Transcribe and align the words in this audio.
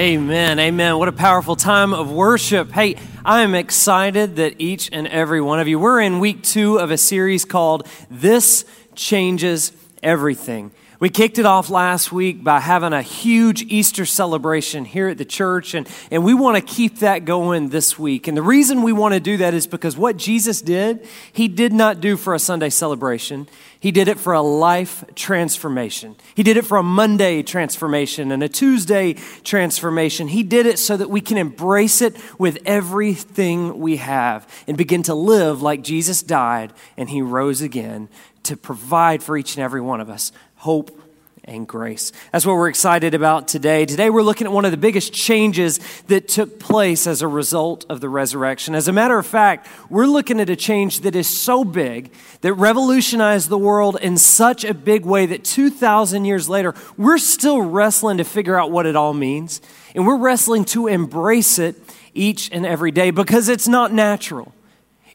Amen. 0.00 0.58
Amen. 0.58 0.96
What 0.96 1.08
a 1.08 1.12
powerful 1.12 1.56
time 1.56 1.92
of 1.92 2.10
worship. 2.10 2.72
Hey, 2.72 2.96
I 3.22 3.42
am 3.42 3.54
excited 3.54 4.36
that 4.36 4.54
each 4.58 4.88
and 4.94 5.06
every 5.06 5.42
one 5.42 5.60
of 5.60 5.68
you, 5.68 5.78
we're 5.78 6.00
in 6.00 6.20
week 6.20 6.42
two 6.42 6.78
of 6.78 6.90
a 6.90 6.96
series 6.96 7.44
called 7.44 7.86
This 8.10 8.64
Changes 8.94 9.72
Everything. 10.02 10.70
We 11.00 11.08
kicked 11.08 11.38
it 11.38 11.46
off 11.46 11.70
last 11.70 12.12
week 12.12 12.44
by 12.44 12.60
having 12.60 12.92
a 12.92 13.00
huge 13.00 13.62
Easter 13.62 14.04
celebration 14.04 14.84
here 14.84 15.08
at 15.08 15.16
the 15.16 15.24
church, 15.24 15.72
and, 15.72 15.88
and 16.10 16.22
we 16.22 16.34
want 16.34 16.58
to 16.58 16.74
keep 16.74 16.98
that 16.98 17.24
going 17.24 17.70
this 17.70 17.98
week. 17.98 18.28
And 18.28 18.36
the 18.36 18.42
reason 18.42 18.82
we 18.82 18.92
want 18.92 19.14
to 19.14 19.20
do 19.20 19.38
that 19.38 19.54
is 19.54 19.66
because 19.66 19.96
what 19.96 20.18
Jesus 20.18 20.60
did, 20.60 21.08
he 21.32 21.48
did 21.48 21.72
not 21.72 22.02
do 22.02 22.18
for 22.18 22.34
a 22.34 22.38
Sunday 22.38 22.68
celebration. 22.68 23.48
He 23.80 23.92
did 23.92 24.08
it 24.08 24.18
for 24.18 24.34
a 24.34 24.42
life 24.42 25.02
transformation. 25.14 26.16
He 26.34 26.42
did 26.42 26.58
it 26.58 26.66
for 26.66 26.76
a 26.76 26.82
Monday 26.82 27.42
transformation 27.42 28.30
and 28.30 28.42
a 28.42 28.48
Tuesday 28.50 29.14
transformation. 29.42 30.28
He 30.28 30.42
did 30.42 30.66
it 30.66 30.78
so 30.78 30.98
that 30.98 31.08
we 31.08 31.22
can 31.22 31.38
embrace 31.38 32.02
it 32.02 32.14
with 32.38 32.58
everything 32.66 33.78
we 33.78 33.96
have 33.96 34.46
and 34.66 34.76
begin 34.76 35.02
to 35.04 35.14
live 35.14 35.62
like 35.62 35.80
Jesus 35.80 36.22
died 36.22 36.74
and 36.98 37.08
he 37.08 37.22
rose 37.22 37.62
again 37.62 38.10
to 38.42 38.56
provide 38.56 39.22
for 39.22 39.36
each 39.36 39.56
and 39.56 39.64
every 39.64 39.80
one 39.80 40.00
of 40.00 40.10
us 40.10 40.32
hope, 40.60 41.00
and 41.44 41.66
grace. 41.66 42.12
That's 42.32 42.44
what 42.44 42.52
we're 42.52 42.68
excited 42.68 43.14
about 43.14 43.48
today. 43.48 43.86
Today, 43.86 44.10
we're 44.10 44.22
looking 44.22 44.46
at 44.46 44.52
one 44.52 44.66
of 44.66 44.70
the 44.70 44.76
biggest 44.76 45.12
changes 45.12 45.80
that 46.08 46.28
took 46.28 46.60
place 46.60 47.06
as 47.06 47.22
a 47.22 47.28
result 47.28 47.86
of 47.88 48.00
the 48.00 48.10
resurrection. 48.10 48.74
As 48.74 48.86
a 48.86 48.92
matter 48.92 49.18
of 49.18 49.26
fact, 49.26 49.66
we're 49.88 50.06
looking 50.06 50.38
at 50.38 50.50
a 50.50 50.56
change 50.56 51.00
that 51.00 51.16
is 51.16 51.26
so 51.26 51.64
big 51.64 52.12
that 52.42 52.52
revolutionized 52.54 53.48
the 53.48 53.58
world 53.58 53.98
in 54.02 54.18
such 54.18 54.64
a 54.64 54.74
big 54.74 55.06
way 55.06 55.26
that 55.26 55.42
2,000 55.42 56.26
years 56.26 56.48
later, 56.48 56.74
we're 56.98 57.18
still 57.18 57.62
wrestling 57.62 58.18
to 58.18 58.24
figure 58.24 58.60
out 58.60 58.70
what 58.70 58.84
it 58.84 58.94
all 58.94 59.14
means. 59.14 59.62
And 59.94 60.06
we're 60.06 60.18
wrestling 60.18 60.66
to 60.66 60.88
embrace 60.88 61.58
it 61.58 61.74
each 62.12 62.50
and 62.52 62.66
every 62.66 62.90
day 62.90 63.10
because 63.10 63.48
it's 63.48 63.66
not 63.66 63.92
natural. 63.92 64.52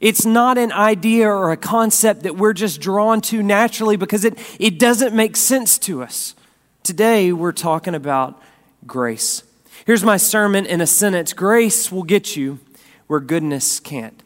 It's 0.05 0.23
not 0.23 0.59
an 0.59 0.71
idea 0.71 1.27
or 1.27 1.51
a 1.51 1.57
concept 1.57 2.21
that 2.23 2.35
we're 2.35 2.53
just 2.53 2.79
drawn 2.79 3.21
to 3.21 3.41
naturally 3.41 3.97
because 3.97 4.23
it, 4.23 4.37
it 4.59 4.77
doesn't 4.77 5.15
make 5.15 5.35
sense 5.35 5.79
to 5.79 6.03
us. 6.03 6.35
Today, 6.83 7.31
we're 7.31 7.51
talking 7.51 7.95
about 7.95 8.39
grace. 8.85 9.41
Here's 9.83 10.03
my 10.03 10.17
sermon 10.17 10.67
in 10.67 10.79
a 10.79 10.85
sentence 10.85 11.33
Grace 11.33 11.91
will 11.91 12.03
get 12.03 12.35
you 12.35 12.59
where 13.07 13.19
goodness 13.19 13.79
can't. 13.79 14.21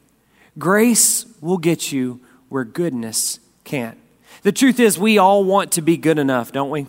Grace 0.58 1.25
will 1.39 1.58
get 1.58 1.93
you 1.93 2.19
where 2.49 2.66
goodness 2.66 3.39
can't. 3.64 3.97
The 4.41 4.52
truth 4.52 4.81
is, 4.81 4.99
we 4.99 5.17
all 5.17 5.45
want 5.45 5.71
to 5.71 5.81
be 5.81 5.95
good 5.95 6.19
enough, 6.19 6.52
don't 6.52 6.71
we? 6.71 6.88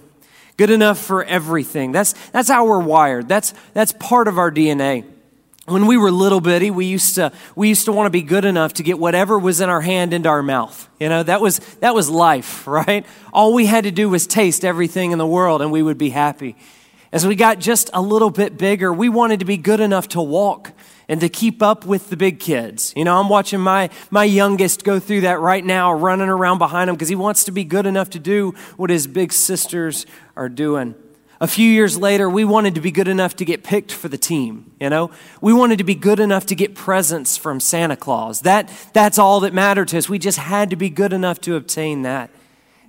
Good 0.56 0.70
enough 0.70 0.98
for 0.98 1.22
everything. 1.22 1.92
That's, 1.92 2.14
that's 2.30 2.48
how 2.48 2.66
we're 2.66 2.82
wired, 2.82 3.28
that's, 3.28 3.54
that's 3.72 3.92
part 3.92 4.26
of 4.26 4.36
our 4.36 4.50
DNA 4.50 5.04
when 5.70 5.86
we 5.86 5.96
were 5.96 6.10
little 6.10 6.40
bitty, 6.40 6.70
we 6.70 6.86
used 6.86 7.14
to 7.14 7.32
we 7.54 7.68
used 7.68 7.84
to 7.84 7.92
want 7.92 8.06
to 8.06 8.10
be 8.10 8.22
good 8.22 8.44
enough 8.44 8.74
to 8.74 8.82
get 8.82 8.98
whatever 8.98 9.38
was 9.38 9.60
in 9.60 9.68
our 9.68 9.80
hand 9.80 10.12
into 10.12 10.28
our 10.28 10.42
mouth. 10.42 10.88
You 10.98 11.08
know, 11.08 11.22
that 11.22 11.40
was 11.40 11.58
that 11.80 11.94
was 11.94 12.10
life, 12.10 12.66
right? 12.66 13.06
All 13.32 13.54
we 13.54 13.66
had 13.66 13.84
to 13.84 13.90
do 13.90 14.08
was 14.08 14.26
taste 14.26 14.64
everything 14.64 15.12
in 15.12 15.18
the 15.18 15.26
world 15.26 15.62
and 15.62 15.72
we 15.72 15.82
would 15.82 15.98
be 15.98 16.10
happy. 16.10 16.56
As 17.12 17.26
we 17.26 17.34
got 17.34 17.58
just 17.58 17.90
a 17.92 18.00
little 18.00 18.30
bit 18.30 18.56
bigger, 18.56 18.92
we 18.92 19.08
wanted 19.08 19.40
to 19.40 19.44
be 19.44 19.56
good 19.56 19.80
enough 19.80 20.06
to 20.08 20.22
walk 20.22 20.72
and 21.08 21.20
to 21.20 21.28
keep 21.28 21.60
up 21.60 21.84
with 21.84 22.08
the 22.08 22.16
big 22.16 22.38
kids. 22.38 22.92
You 22.94 23.04
know, 23.04 23.18
I'm 23.18 23.28
watching 23.28 23.58
my, 23.58 23.90
my 24.12 24.22
youngest 24.22 24.84
go 24.84 25.00
through 25.00 25.22
that 25.22 25.40
right 25.40 25.64
now, 25.64 25.92
running 25.92 26.28
around 26.28 26.58
behind 26.58 26.88
him 26.88 26.94
because 26.94 27.08
he 27.08 27.16
wants 27.16 27.42
to 27.44 27.50
be 27.50 27.64
good 27.64 27.84
enough 27.84 28.10
to 28.10 28.20
do 28.20 28.54
what 28.76 28.90
his 28.90 29.08
big 29.08 29.32
sisters 29.32 30.06
are 30.36 30.48
doing. 30.48 30.94
A 31.42 31.46
few 31.46 31.70
years 31.70 31.96
later, 31.96 32.28
we 32.28 32.44
wanted 32.44 32.74
to 32.74 32.82
be 32.82 32.90
good 32.90 33.08
enough 33.08 33.34
to 33.36 33.46
get 33.46 33.64
picked 33.64 33.92
for 33.92 34.08
the 34.08 34.18
team, 34.18 34.72
you 34.78 34.90
know? 34.90 35.10
We 35.40 35.54
wanted 35.54 35.78
to 35.78 35.84
be 35.84 35.94
good 35.94 36.20
enough 36.20 36.44
to 36.46 36.54
get 36.54 36.74
presents 36.74 37.38
from 37.38 37.60
Santa 37.60 37.96
Claus. 37.96 38.42
That, 38.42 38.70
that's 38.92 39.18
all 39.18 39.40
that 39.40 39.54
mattered 39.54 39.88
to 39.88 39.98
us. 39.98 40.06
We 40.06 40.18
just 40.18 40.36
had 40.36 40.68
to 40.68 40.76
be 40.76 40.90
good 40.90 41.14
enough 41.14 41.40
to 41.42 41.56
obtain 41.56 42.02
that. 42.02 42.28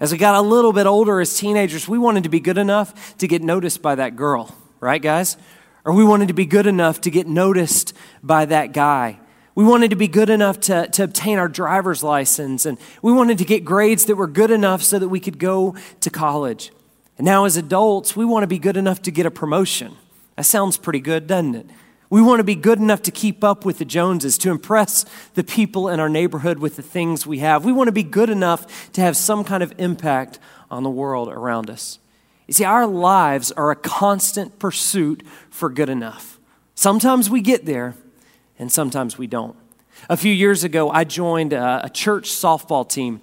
As 0.02 0.12
we 0.12 0.18
got 0.18 0.36
a 0.36 0.42
little 0.42 0.74
bit 0.74 0.86
older 0.86 1.22
as 1.22 1.38
teenagers, 1.38 1.88
we 1.88 1.98
wanted 1.98 2.24
to 2.24 2.30
be 2.30 2.42
good 2.42 2.58
enough 2.58 3.18
to 3.20 3.28
get 3.28 3.42
noticed 3.42 3.82
by 3.82 3.96
that 3.96 4.18
girl, 4.18 4.54
right, 4.82 5.02
guys? 5.02 5.38
Or 5.86 5.94
we 5.94 6.04
wanted 6.04 6.28
to 6.28 6.34
be 6.34 6.46
good 6.46 6.68
enough 6.68 7.00
to 7.02 7.10
get 7.10 7.28
noticed 7.28 7.94
by 8.22 8.44
that 8.44 8.74
guy. 8.74 9.22
We 9.56 9.64
wanted 9.64 9.92
to 9.92 9.96
be 9.96 10.10
good 10.10 10.30
enough 10.30 10.60
to, 10.62 10.88
to 10.88 11.04
obtain 11.04 11.38
our 11.38 11.48
driver's 11.48 12.04
license, 12.04 12.66
and 12.66 12.78
we 13.02 13.14
wanted 13.14 13.38
to 13.38 13.46
get 13.46 13.64
grades 13.64 14.06
that 14.06 14.18
were 14.18 14.28
good 14.28 14.52
enough 14.52 14.84
so 14.84 15.00
that 15.00 15.08
we 15.08 15.22
could 15.22 15.40
go 15.40 15.74
to 16.02 16.10
college. 16.10 16.72
And 17.18 17.26
now, 17.26 17.46
as 17.46 17.58
adults, 17.58 18.16
we 18.16 18.26
want 18.26 18.44
to 18.44 18.48
be 18.48 18.60
good 18.60 18.78
enough 18.78 19.02
to 19.04 19.12
get 19.12 19.26
a 19.26 19.32
promotion. 19.32 19.96
That 20.36 20.46
sounds 20.46 20.78
pretty 20.78 21.00
good, 21.00 21.28
doesn't 21.28 21.56
it? 21.56 21.66
We 22.10 22.22
want 22.22 22.40
to 22.40 22.44
be 22.44 22.56
good 22.56 22.80
enough 22.80 23.02
to 23.04 23.12
keep 23.12 23.42
up 23.42 23.64
with 23.64 23.78
the 23.78 23.86
Joneses, 23.86 24.38
to 24.40 24.52
impress 24.52 25.06
the 25.36 25.46
people 25.46 25.88
in 25.88 26.00
our 26.00 26.10
neighborhood 26.10 26.60
with 26.60 26.76
the 26.76 26.82
things 26.82 27.26
we 27.26 27.40
have. 27.40 27.64
We 27.64 27.72
want 27.72 27.88
to 27.88 27.94
be 27.94 28.04
good 28.04 28.30
enough 28.30 28.92
to 28.92 29.02
have 29.02 29.16
some 29.16 29.46
kind 29.46 29.64
of 29.64 29.74
impact 29.78 30.40
on 30.70 30.84
the 30.84 30.90
world 30.90 31.30
around 31.30 31.70
us. 31.70 32.00
You 32.48 32.54
see, 32.54 32.66
our 32.66 32.86
lives 32.86 33.54
are 33.54 33.72
a 33.72 33.78
constant 33.78 34.60
pursuit 34.60 35.26
for 35.50 35.70
good 35.70 35.88
enough. 35.88 36.38
Sometimes 36.76 37.30
we 37.30 37.40
get 37.40 37.66
there, 37.66 37.96
and 38.60 38.70
sometimes 38.70 39.18
we 39.18 39.26
don't. 39.26 39.56
A 40.10 40.18
few 40.18 40.34
years 40.34 40.66
ago, 40.66 40.90
I 40.90 41.06
joined 41.06 41.54
a, 41.54 41.90
church 41.94 42.30
softball 42.30 42.88
team 42.88 43.22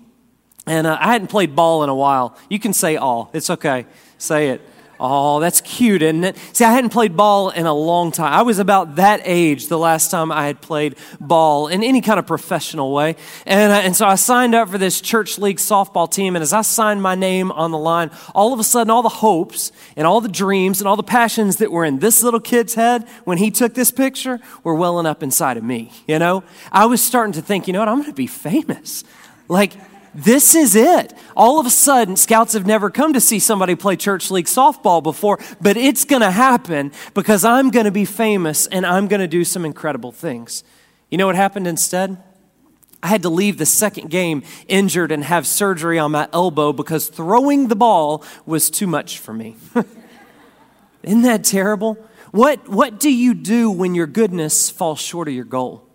and 0.68 0.86
uh, 0.86 0.98
I 1.00 1.12
hadn't 1.12 1.28
played 1.28 1.54
ball 1.54 1.82
in 1.82 1.88
a 1.88 1.94
while. 1.94 2.36
You 2.48 2.58
can 2.58 2.72
say 2.72 2.96
all, 2.96 3.30
it's 3.32 3.50
okay. 3.50 3.86
Say 4.18 4.48
it. 4.48 4.60
Oh, 5.00 5.38
that's 5.38 5.60
cute, 5.60 6.02
isn't 6.02 6.24
it? 6.24 6.36
See, 6.52 6.64
I 6.64 6.72
hadn't 6.72 6.90
played 6.90 7.16
ball 7.16 7.50
in 7.50 7.66
a 7.66 7.72
long 7.72 8.10
time. 8.10 8.32
I 8.32 8.42
was 8.42 8.58
about 8.58 8.96
that 8.96 9.20
age 9.24 9.68
the 9.68 9.78
last 9.78 10.10
time 10.10 10.32
I 10.32 10.46
had 10.46 10.60
played 10.60 10.96
ball 11.20 11.68
in 11.68 11.84
any 11.84 12.00
kind 12.00 12.18
of 12.18 12.26
professional 12.26 12.92
way. 12.92 13.14
And, 13.46 13.72
uh, 13.72 13.76
and 13.76 13.94
so 13.94 14.06
I 14.06 14.16
signed 14.16 14.56
up 14.56 14.70
for 14.70 14.78
this 14.78 15.00
church 15.00 15.38
league 15.38 15.58
softball 15.58 16.10
team. 16.10 16.34
And 16.34 16.42
as 16.42 16.52
I 16.52 16.62
signed 16.62 17.00
my 17.00 17.14
name 17.14 17.52
on 17.52 17.70
the 17.70 17.78
line, 17.78 18.10
all 18.34 18.52
of 18.52 18.58
a 18.58 18.64
sudden, 18.64 18.90
all 18.90 19.02
the 19.02 19.08
hopes 19.08 19.70
and 19.96 20.04
all 20.04 20.20
the 20.20 20.28
dreams 20.28 20.80
and 20.80 20.88
all 20.88 20.96
the 20.96 21.04
passions 21.04 21.58
that 21.58 21.70
were 21.70 21.84
in 21.84 22.00
this 22.00 22.24
little 22.24 22.40
kid's 22.40 22.74
head 22.74 23.06
when 23.22 23.38
he 23.38 23.52
took 23.52 23.74
this 23.74 23.92
picture 23.92 24.40
were 24.64 24.74
welling 24.74 25.06
up 25.06 25.22
inside 25.22 25.56
of 25.56 25.62
me. 25.62 25.92
You 26.08 26.18
know, 26.18 26.42
I 26.72 26.86
was 26.86 27.00
starting 27.00 27.34
to 27.34 27.42
think, 27.42 27.68
you 27.68 27.72
know 27.72 27.78
what, 27.78 27.88
I'm 27.88 27.98
going 27.98 28.10
to 28.10 28.12
be 28.12 28.26
famous. 28.26 29.04
Like, 29.46 29.74
this 30.14 30.54
is 30.54 30.74
it. 30.74 31.12
All 31.36 31.60
of 31.60 31.66
a 31.66 31.70
sudden, 31.70 32.16
scouts 32.16 32.52
have 32.52 32.66
never 32.66 32.91
come 32.91 33.12
to 33.12 33.20
see 33.20 33.38
somebody 33.38 33.74
play 33.74 33.96
church 33.96 34.30
league 34.30 34.46
softball 34.46 35.02
before, 35.02 35.38
but 35.60 35.76
it's 35.76 36.04
going 36.04 36.22
to 36.22 36.30
happen 36.30 36.92
because 37.14 37.44
I'm 37.44 37.70
going 37.70 37.86
to 37.86 37.91
be 37.91 38.04
famous 38.04 38.66
and 38.66 38.86
I'm 38.86 39.08
going 39.08 39.20
to 39.20 39.28
do 39.28 39.44
some 39.44 39.64
incredible 39.64 40.12
things. 40.12 40.64
You 41.10 41.19
know 41.19 41.26
what 41.26 41.36
happened 41.36 41.66
instead? 41.66 42.22
I 43.02 43.08
had 43.08 43.22
to 43.22 43.28
leave 43.28 43.58
the 43.58 43.66
second 43.66 44.10
game 44.10 44.42
injured 44.66 45.12
and 45.12 45.22
have 45.24 45.46
surgery 45.46 45.98
on 45.98 46.12
my 46.12 46.28
elbow 46.32 46.72
because 46.72 47.08
throwing 47.08 47.69
the 47.69 47.76
ball 47.76 48.25
was 48.44 48.70
too 48.70 48.86
much 48.86 49.19
for 49.19 49.32
me. 49.32 49.56
Isn't 51.04 51.22
that 51.22 51.44
terrible? 51.44 51.96
What, 52.32 52.69
what 52.69 52.98
do 52.98 53.12
you 53.12 53.34
do 53.34 53.70
when 53.70 53.94
your 53.94 54.06
goodness 54.06 54.69
falls 54.69 55.00
short 55.00 55.28
of 55.28 55.34
your 55.34 55.44
goal? 55.44 55.86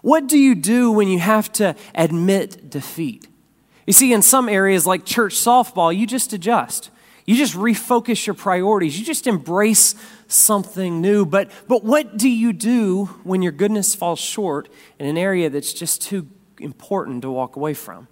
What 0.00 0.26
do 0.26 0.38
you 0.38 0.54
do 0.54 0.90
when 0.90 1.08
you 1.08 1.18
have 1.18 1.52
to 1.54 1.74
admit 1.94 2.70
defeat? 2.70 3.28
You 3.88 3.94
see, 3.94 4.12
in 4.12 4.20
some 4.20 4.50
areas 4.50 4.86
like 4.86 5.06
church 5.06 5.34
softball, 5.34 5.96
you 5.96 6.06
just 6.06 6.34
adjust. 6.34 6.90
You 7.24 7.36
just 7.36 7.54
refocus 7.54 8.26
your 8.26 8.34
priorities. 8.34 8.98
You 8.98 9.06
just 9.06 9.26
embrace 9.26 9.94
something 10.26 11.00
new. 11.00 11.24
But, 11.24 11.50
but 11.68 11.84
what 11.84 12.18
do 12.18 12.28
you 12.28 12.52
do 12.52 13.06
when 13.24 13.40
your 13.40 13.50
goodness 13.50 13.94
falls 13.94 14.18
short 14.18 14.68
in 14.98 15.06
an 15.06 15.16
area 15.16 15.48
that's 15.48 15.72
just 15.72 16.02
too 16.02 16.28
important 16.60 17.22
to 17.22 17.30
walk 17.30 17.56
away 17.56 17.72
from? 17.72 18.08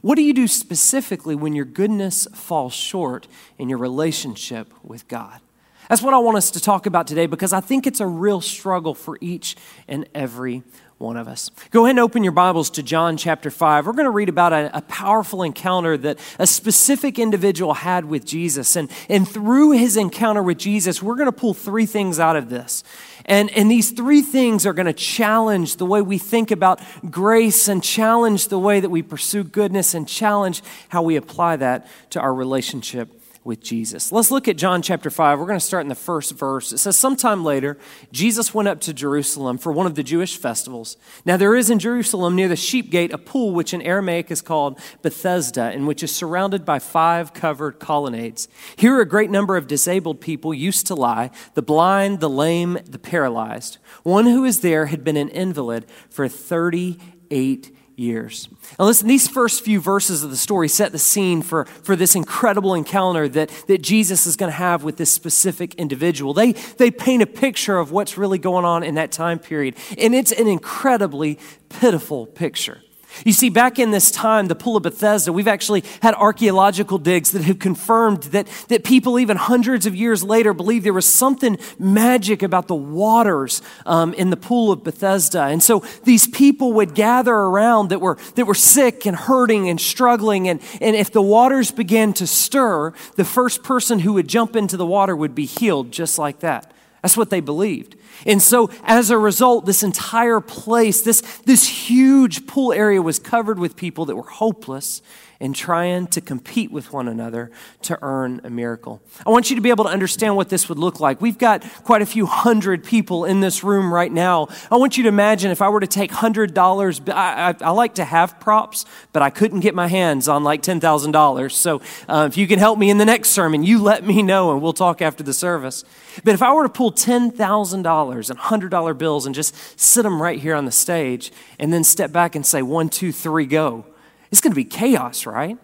What 0.00 0.14
do 0.14 0.22
you 0.22 0.32
do 0.32 0.48
specifically 0.48 1.34
when 1.34 1.54
your 1.54 1.66
goodness 1.66 2.26
falls 2.32 2.72
short 2.72 3.28
in 3.58 3.68
your 3.68 3.76
relationship 3.76 4.72
with 4.82 5.08
God? 5.08 5.42
That's 5.90 6.00
what 6.00 6.14
I 6.14 6.18
want 6.18 6.38
us 6.38 6.50
to 6.52 6.60
talk 6.60 6.86
about 6.86 7.06
today 7.06 7.26
because 7.26 7.52
I 7.52 7.60
think 7.60 7.86
it's 7.86 8.00
a 8.00 8.06
real 8.06 8.40
struggle 8.40 8.94
for 8.94 9.18
each 9.20 9.56
and 9.88 10.08
every 10.14 10.62
one 10.98 11.16
of 11.16 11.28
us. 11.28 11.50
Go 11.70 11.84
ahead 11.84 11.90
and 11.90 12.00
open 12.00 12.24
your 12.24 12.32
Bibles 12.32 12.70
to 12.70 12.82
John 12.82 13.16
chapter 13.16 13.52
5. 13.52 13.86
We're 13.86 13.92
going 13.92 14.06
to 14.06 14.10
read 14.10 14.28
about 14.28 14.52
a, 14.52 14.76
a, 14.76 14.82
powerful 14.82 15.44
encounter 15.44 15.96
that 15.96 16.18
a 16.40 16.46
specific 16.46 17.20
individual 17.20 17.72
had 17.74 18.04
with 18.04 18.24
Jesus. 18.24 18.74
And, 18.74 18.90
and 19.08 19.26
through 19.26 19.72
his 19.72 19.96
encounter 19.96 20.42
with 20.42 20.58
Jesus, 20.58 21.00
we're 21.00 21.14
going 21.14 21.30
to 21.30 21.32
pull 21.32 21.54
three 21.54 21.86
things 21.86 22.18
out 22.18 22.34
of 22.34 22.50
this. 22.50 22.82
And, 23.26 23.48
and 23.50 23.70
these 23.70 23.92
three 23.92 24.22
things 24.22 24.66
are 24.66 24.72
going 24.72 24.86
to 24.86 24.92
challenge 24.92 25.76
the 25.76 25.86
way 25.86 26.02
we 26.02 26.18
think 26.18 26.50
about 26.50 26.80
grace 27.08 27.68
and 27.68 27.80
challenge 27.80 28.48
the 28.48 28.58
way 28.58 28.80
that 28.80 28.90
we 28.90 29.02
pursue 29.02 29.44
goodness 29.44 29.94
and 29.94 30.08
challenge 30.08 30.62
how 30.88 31.02
we 31.02 31.14
apply 31.14 31.56
that 31.56 31.86
to 32.10 32.20
our 32.20 32.34
relationship 32.34 33.08
with 33.44 33.60
Jesus. 33.60 34.12
Let's 34.12 34.30
look 34.30 34.48
at 34.48 34.56
John 34.56 34.82
chapter 34.82 35.10
5. 35.10 35.38
We're 35.38 35.46
going 35.46 35.58
to 35.58 35.64
start 35.64 35.82
in 35.82 35.88
the 35.88 35.94
first 35.94 36.32
verse. 36.32 36.72
It 36.72 36.78
says, 36.78 36.96
Sometime 36.96 37.44
later, 37.44 37.78
Jesus 38.12 38.52
went 38.52 38.68
up 38.68 38.80
to 38.82 38.92
Jerusalem 38.92 39.58
for 39.58 39.72
one 39.72 39.86
of 39.86 39.94
the 39.94 40.02
Jewish 40.02 40.36
festivals. 40.36 40.96
Now, 41.24 41.36
there 41.36 41.56
is 41.56 41.70
in 41.70 41.78
Jerusalem 41.78 42.36
near 42.36 42.48
the 42.48 42.56
sheep 42.56 42.90
gate 42.90 43.12
a 43.12 43.18
pool 43.18 43.52
which 43.52 43.72
in 43.72 43.82
Aramaic 43.82 44.30
is 44.30 44.42
called 44.42 44.78
Bethesda, 45.02 45.64
and 45.64 45.86
which 45.86 46.02
is 46.02 46.14
surrounded 46.14 46.64
by 46.64 46.78
five 46.78 47.32
covered 47.32 47.78
colonnades. 47.78 48.48
Here, 48.76 49.00
a 49.00 49.06
great 49.06 49.30
number 49.30 49.56
of 49.56 49.66
disabled 49.66 50.20
people 50.20 50.52
used 50.52 50.86
to 50.88 50.94
lie 50.94 51.30
the 51.54 51.62
blind, 51.62 52.20
the 52.20 52.30
lame, 52.30 52.78
the 52.84 52.98
paralyzed. 52.98 53.78
One 54.02 54.26
who 54.26 54.42
was 54.42 54.60
there 54.60 54.86
had 54.86 55.04
been 55.04 55.16
an 55.16 55.28
invalid 55.28 55.86
for 56.10 56.28
38 56.28 57.74
years. 57.98 58.48
Now, 58.78 58.84
listen, 58.86 59.08
these 59.08 59.28
first 59.28 59.64
few 59.64 59.80
verses 59.80 60.22
of 60.22 60.30
the 60.30 60.36
story 60.36 60.68
set 60.68 60.92
the 60.92 60.98
scene 60.98 61.42
for, 61.42 61.64
for 61.64 61.96
this 61.96 62.14
incredible 62.14 62.74
encounter 62.74 63.28
that, 63.28 63.50
that 63.66 63.82
Jesus 63.82 64.26
is 64.26 64.36
going 64.36 64.50
to 64.50 64.56
have 64.56 64.84
with 64.84 64.96
this 64.96 65.10
specific 65.10 65.74
individual. 65.74 66.34
They, 66.34 66.52
they 66.52 66.90
paint 66.90 67.22
a 67.22 67.26
picture 67.26 67.78
of 67.78 67.90
what's 67.90 68.16
really 68.16 68.38
going 68.38 68.64
on 68.64 68.82
in 68.82 68.94
that 68.94 69.12
time 69.12 69.38
period, 69.38 69.76
and 69.98 70.14
it's 70.14 70.32
an 70.32 70.46
incredibly 70.46 71.38
pitiful 71.68 72.26
picture. 72.26 72.80
You 73.24 73.32
see, 73.32 73.48
back 73.48 73.78
in 73.78 73.90
this 73.90 74.10
time, 74.10 74.46
the 74.46 74.54
Pool 74.54 74.76
of 74.76 74.82
Bethesda, 74.82 75.32
we've 75.32 75.48
actually 75.48 75.82
had 76.02 76.14
archaeological 76.14 76.98
digs 76.98 77.32
that 77.32 77.42
have 77.42 77.58
confirmed 77.58 78.24
that, 78.24 78.46
that 78.68 78.84
people, 78.84 79.18
even 79.18 79.36
hundreds 79.36 79.86
of 79.86 79.94
years 79.94 80.22
later, 80.22 80.52
believe 80.52 80.84
there 80.84 80.92
was 80.92 81.06
something 81.06 81.58
magic 81.78 82.42
about 82.42 82.68
the 82.68 82.74
waters 82.74 83.62
um, 83.86 84.14
in 84.14 84.30
the 84.30 84.36
Pool 84.36 84.70
of 84.70 84.84
Bethesda. 84.84 85.44
And 85.44 85.62
so 85.62 85.84
these 86.04 86.26
people 86.26 86.72
would 86.74 86.94
gather 86.94 87.34
around 87.34 87.88
that 87.90 88.00
were, 88.00 88.18
that 88.34 88.46
were 88.46 88.54
sick 88.54 89.06
and 89.06 89.16
hurting 89.16 89.68
and 89.68 89.80
struggling. 89.80 90.48
And, 90.48 90.60
and 90.80 90.94
if 90.94 91.10
the 91.10 91.22
waters 91.22 91.70
began 91.70 92.12
to 92.14 92.26
stir, 92.26 92.92
the 93.16 93.24
first 93.24 93.62
person 93.62 94.00
who 94.00 94.12
would 94.14 94.28
jump 94.28 94.54
into 94.54 94.76
the 94.76 94.86
water 94.86 95.16
would 95.16 95.34
be 95.34 95.46
healed 95.46 95.92
just 95.92 96.18
like 96.18 96.40
that. 96.40 96.72
That's 97.08 97.16
what 97.16 97.30
they 97.30 97.40
believed. 97.40 97.96
And 98.26 98.42
so, 98.42 98.68
as 98.84 99.08
a 99.08 99.16
result, 99.16 99.64
this 99.64 99.82
entire 99.82 100.40
place, 100.40 101.00
this, 101.00 101.22
this 101.46 101.66
huge 101.66 102.46
pool 102.46 102.70
area 102.70 103.00
was 103.00 103.18
covered 103.18 103.58
with 103.58 103.76
people 103.76 104.04
that 104.04 104.14
were 104.14 104.24
hopeless 104.24 105.00
and 105.40 105.54
trying 105.54 106.06
to 106.08 106.20
compete 106.20 106.72
with 106.72 106.92
one 106.92 107.06
another 107.06 107.50
to 107.82 107.96
earn 108.02 108.40
a 108.42 108.50
miracle. 108.50 109.00
I 109.24 109.30
want 109.30 109.50
you 109.50 109.56
to 109.56 109.62
be 109.62 109.70
able 109.70 109.84
to 109.84 109.90
understand 109.90 110.34
what 110.34 110.48
this 110.48 110.68
would 110.68 110.78
look 110.78 110.98
like. 110.98 111.20
We've 111.20 111.38
got 111.38 111.62
quite 111.84 112.02
a 112.02 112.06
few 112.06 112.26
hundred 112.26 112.82
people 112.82 113.24
in 113.24 113.40
this 113.40 113.62
room 113.62 113.94
right 113.94 114.10
now. 114.10 114.48
I 114.70 114.76
want 114.76 114.96
you 114.96 115.04
to 115.04 115.08
imagine 115.08 115.52
if 115.52 115.62
I 115.62 115.68
were 115.68 115.80
to 115.80 115.86
take 115.86 116.10
hundred 116.10 116.54
dollars. 116.54 117.00
I, 117.06 117.50
I, 117.50 117.54
I, 117.60 117.70
like 117.70 117.94
to 117.96 118.04
have 118.04 118.40
props, 118.40 118.84
but 119.12 119.22
I 119.22 119.30
couldn't 119.30 119.60
get 119.60 119.74
my 119.74 119.86
hands 119.86 120.26
on 120.26 120.42
like 120.42 120.62
ten 120.62 120.80
thousand 120.80 121.12
dollars. 121.12 121.56
So 121.56 121.80
uh, 122.08 122.26
if 122.28 122.36
you 122.36 122.48
can 122.48 122.58
help 122.58 122.78
me 122.78 122.90
in 122.90 122.98
the 122.98 123.04
next 123.04 123.30
sermon, 123.30 123.62
you 123.62 123.80
let 123.80 124.04
me 124.04 124.22
know, 124.22 124.52
and 124.52 124.60
we'll 124.60 124.72
talk 124.72 125.00
after 125.00 125.22
the 125.22 125.32
service. 125.32 125.84
But 126.24 126.34
if 126.34 126.42
I 126.42 126.52
were 126.52 126.64
to 126.64 126.68
pull 126.68 126.90
ten 126.90 127.30
thousand 127.30 127.82
dollars 127.82 128.28
and 128.28 128.38
hundred 128.38 128.70
dollar 128.70 128.92
bills 128.92 129.24
and 129.24 129.34
just 129.34 129.54
sit 129.78 130.02
them 130.02 130.20
right 130.20 130.40
here 130.40 130.56
on 130.56 130.64
the 130.64 130.72
stage, 130.72 131.30
and 131.60 131.72
then 131.72 131.84
step 131.84 132.10
back 132.10 132.34
and 132.34 132.44
say 132.44 132.60
one, 132.60 132.88
two, 132.88 133.12
three, 133.12 133.46
go 133.46 133.84
it's 134.30 134.40
going 134.40 134.52
to 134.52 134.56
be 134.56 134.64
chaos, 134.64 135.26
right? 135.26 135.58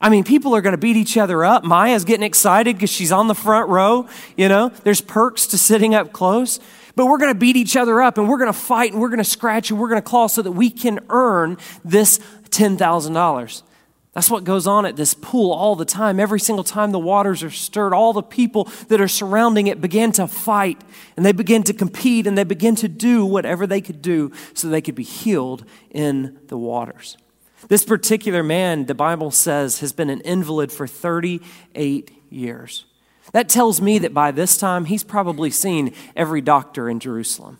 I 0.00 0.10
mean, 0.10 0.24
people 0.24 0.54
are 0.54 0.60
going 0.60 0.74
to 0.74 0.78
beat 0.78 0.96
each 0.96 1.16
other 1.16 1.44
up. 1.44 1.64
Maya's 1.64 2.04
getting 2.04 2.24
excited 2.24 2.76
because 2.76 2.90
she's 2.90 3.12
on 3.12 3.28
the 3.28 3.34
front 3.34 3.70
row. 3.70 4.06
You 4.36 4.48
know, 4.48 4.68
there's 4.68 5.00
perks 5.00 5.46
to 5.48 5.58
sitting 5.58 5.94
up 5.94 6.12
close. 6.12 6.60
But 6.96 7.06
we're 7.06 7.18
going 7.18 7.32
to 7.32 7.38
beat 7.38 7.56
each 7.56 7.76
other 7.76 8.00
up 8.00 8.18
and 8.18 8.28
we're 8.28 8.38
going 8.38 8.52
to 8.52 8.58
fight 8.58 8.92
and 8.92 9.00
we're 9.00 9.08
going 9.08 9.18
to 9.18 9.24
scratch 9.24 9.70
and 9.70 9.80
we're 9.80 9.88
going 9.88 10.00
to 10.00 10.08
claw 10.08 10.26
so 10.26 10.42
that 10.42 10.52
we 10.52 10.70
can 10.70 11.00
earn 11.08 11.56
this 11.84 12.18
$10,000. 12.50 13.62
That's 14.12 14.30
what 14.30 14.44
goes 14.44 14.68
on 14.68 14.86
at 14.86 14.94
this 14.94 15.12
pool 15.12 15.50
all 15.50 15.74
the 15.74 15.84
time. 15.84 16.20
Every 16.20 16.38
single 16.38 16.62
time 16.62 16.92
the 16.92 17.00
waters 17.00 17.42
are 17.42 17.50
stirred, 17.50 17.92
all 17.92 18.12
the 18.12 18.22
people 18.22 18.68
that 18.86 19.00
are 19.00 19.08
surrounding 19.08 19.66
it 19.66 19.80
begin 19.80 20.12
to 20.12 20.28
fight 20.28 20.80
and 21.16 21.26
they 21.26 21.32
begin 21.32 21.64
to 21.64 21.72
compete 21.72 22.28
and 22.28 22.38
they 22.38 22.44
begin 22.44 22.76
to 22.76 22.88
do 22.88 23.26
whatever 23.26 23.66
they 23.66 23.80
could 23.80 24.00
do 24.00 24.30
so 24.54 24.68
they 24.68 24.80
could 24.80 24.94
be 24.94 25.02
healed 25.02 25.64
in 25.90 26.38
the 26.46 26.56
waters. 26.56 27.16
This 27.68 27.84
particular 27.84 28.42
man, 28.42 28.86
the 28.86 28.94
Bible 28.94 29.30
says, 29.30 29.80
has 29.80 29.92
been 29.92 30.10
an 30.10 30.20
invalid 30.20 30.70
for 30.70 30.86
38 30.86 32.10
years. 32.30 32.84
That 33.32 33.48
tells 33.48 33.80
me 33.80 33.98
that 33.98 34.14
by 34.14 34.30
this 34.30 34.56
time, 34.56 34.84
he's 34.84 35.02
probably 35.02 35.50
seen 35.50 35.94
every 36.14 36.40
doctor 36.40 36.88
in 36.88 37.00
Jerusalem. 37.00 37.58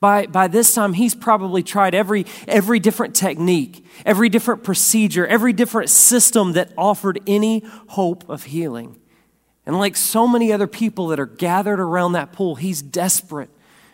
By, 0.00 0.26
by 0.26 0.46
this 0.46 0.74
time, 0.74 0.92
he's 0.92 1.14
probably 1.14 1.62
tried 1.62 1.94
every, 1.94 2.24
every 2.46 2.78
different 2.78 3.16
technique, 3.16 3.84
every 4.06 4.28
different 4.28 4.62
procedure, 4.62 5.26
every 5.26 5.52
different 5.52 5.90
system 5.90 6.52
that 6.52 6.72
offered 6.78 7.20
any 7.26 7.64
hope 7.88 8.28
of 8.28 8.44
healing. 8.44 9.00
And 9.66 9.76
like 9.78 9.96
so 9.96 10.26
many 10.26 10.52
other 10.52 10.66
people 10.68 11.08
that 11.08 11.20
are 11.20 11.26
gathered 11.26 11.80
around 11.80 12.12
that 12.12 12.32
pool, 12.32 12.54
he's 12.54 12.80
desperate 12.80 13.50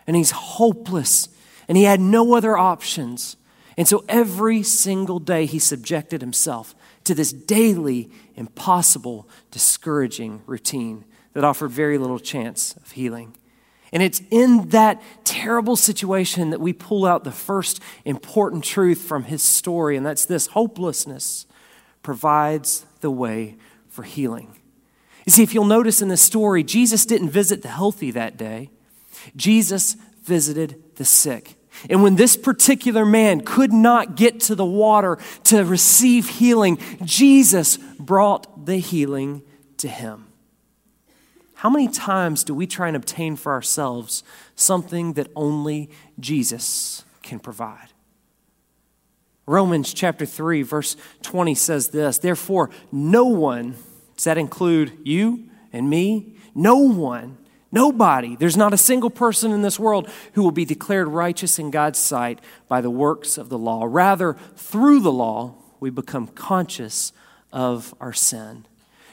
and 0.07 0.15
he's 0.15 0.31
hopeless 0.31 1.29
and 1.69 1.77
he 1.77 1.85
had 1.85 2.01
no 2.01 2.35
other 2.35 2.57
options. 2.57 3.37
And 3.76 3.88
so 3.88 4.05
every 4.09 4.62
single 4.62 5.19
day 5.19 5.47
he 5.47 5.59
subjected 5.59 6.21
himself 6.21 6.75
to 7.05 7.15
this 7.15 7.32
daily, 7.32 8.11
impossible, 8.37 9.29
discouraging 9.50 10.43
routine 10.47 11.05
that 11.32 11.44
offered 11.44 11.71
very 11.71 11.99
little 11.99 12.19
chance 12.19 12.76
of 12.76 12.93
healing. 12.93 13.37
And 13.93 14.03
it's 14.03 14.23
in 14.31 14.71
that 14.71 15.03
terrible 15.25 15.76
situation 15.76 16.50
that 16.50 16.61
we 16.61 16.73
pull 16.73 17.05
out 17.05 17.25
the 17.25 17.32
first 17.32 17.81
important 18.05 18.65
truth 18.65 19.03
from 19.03 19.25
his 19.25 19.43
story, 19.43 19.97
and 19.97 20.05
that's 20.05 20.25
this 20.25 20.49
hopelessness 20.49 21.47
provides 22.03 22.87
the 23.00 23.11
way 23.11 23.56
for 23.88 24.03
healing. 24.03 24.59
You 25.27 25.32
see, 25.32 25.43
if 25.43 25.55
you'll 25.55 25.65
notice 25.65 26.03
in 26.03 26.09
this 26.09 26.23
story, 26.23 26.65
Jesus 26.65 27.06
didn't 27.06 27.31
visit 27.31 27.62
the 27.62 27.69
healthy 27.69 28.11
that 28.11 28.37
day, 28.37 28.70
Jesus 29.37 29.97
visited 30.23 30.82
the 30.97 31.05
sick. 31.05 31.55
And 31.91 32.03
when 32.03 32.17
this 32.17 32.37
particular 32.37 33.05
man 33.05 33.41
could 33.41 33.73
not 33.73 34.17
get 34.17 34.41
to 34.41 34.55
the 34.55 34.65
water 34.65 35.19
to 35.44 35.65
receive 35.65 36.29
healing, 36.29 36.79
Jesus 37.05 37.76
brought 37.99 38.67
the 38.67 38.76
healing 38.76 39.43
to 39.79 39.88
him. 39.88 40.26
How 41.55 41.71
many 41.71 41.88
times 41.88 42.44
do 42.44 42.55
we 42.55 42.67
try 42.67 42.88
and 42.88 42.97
obtain 42.97 43.37
for 43.37 43.53
ourselves 43.53 44.23
something 44.55 45.15
that 45.15 45.29
only 45.35 45.91
Jesus 46.21 47.05
can 47.23 47.38
provide? 47.38 47.88
Romans 49.47 49.93
chapter 49.93 50.25
3, 50.25 50.63
verse 50.63 50.96
20 51.22 51.55
says 51.55 51.89
this 51.89 52.19
Therefore, 52.19 52.70
no 52.91 53.25
one, 53.25 53.77
does 54.17 54.25
that 54.25 54.39
include 54.39 54.93
you 55.05 55.49
and 55.72 55.89
me? 55.89 56.37
No 56.55 56.77
one 56.77 57.39
Nobody, 57.75 58.37
there's 58.37 58.57
not 58.57 58.73
a 58.73 58.79
single 58.79 59.11
person 59.11 59.51
in 59.51 59.63
this 59.63 59.81
world 59.81 60.09
who 60.35 60.45
will 60.45 60.53
be 60.53 60.65
declared 60.65 61.09
righteous 61.09 61.59
in 61.59 61.73
God's 61.73 61.99
sight 61.99 62.39
by 62.69 62.81
the 62.81 62.89
works 62.89 63.37
of 63.37 63.49
the 63.49 63.59
law. 63.59 63.85
Rather, 63.85 64.37
through 64.55 65.01
the 65.01 65.11
law, 65.11 65.57
we 65.81 65.91
become 65.91 66.29
conscious 66.29 67.13
of 67.53 67.93
our 68.01 68.13
sin. 68.13 68.65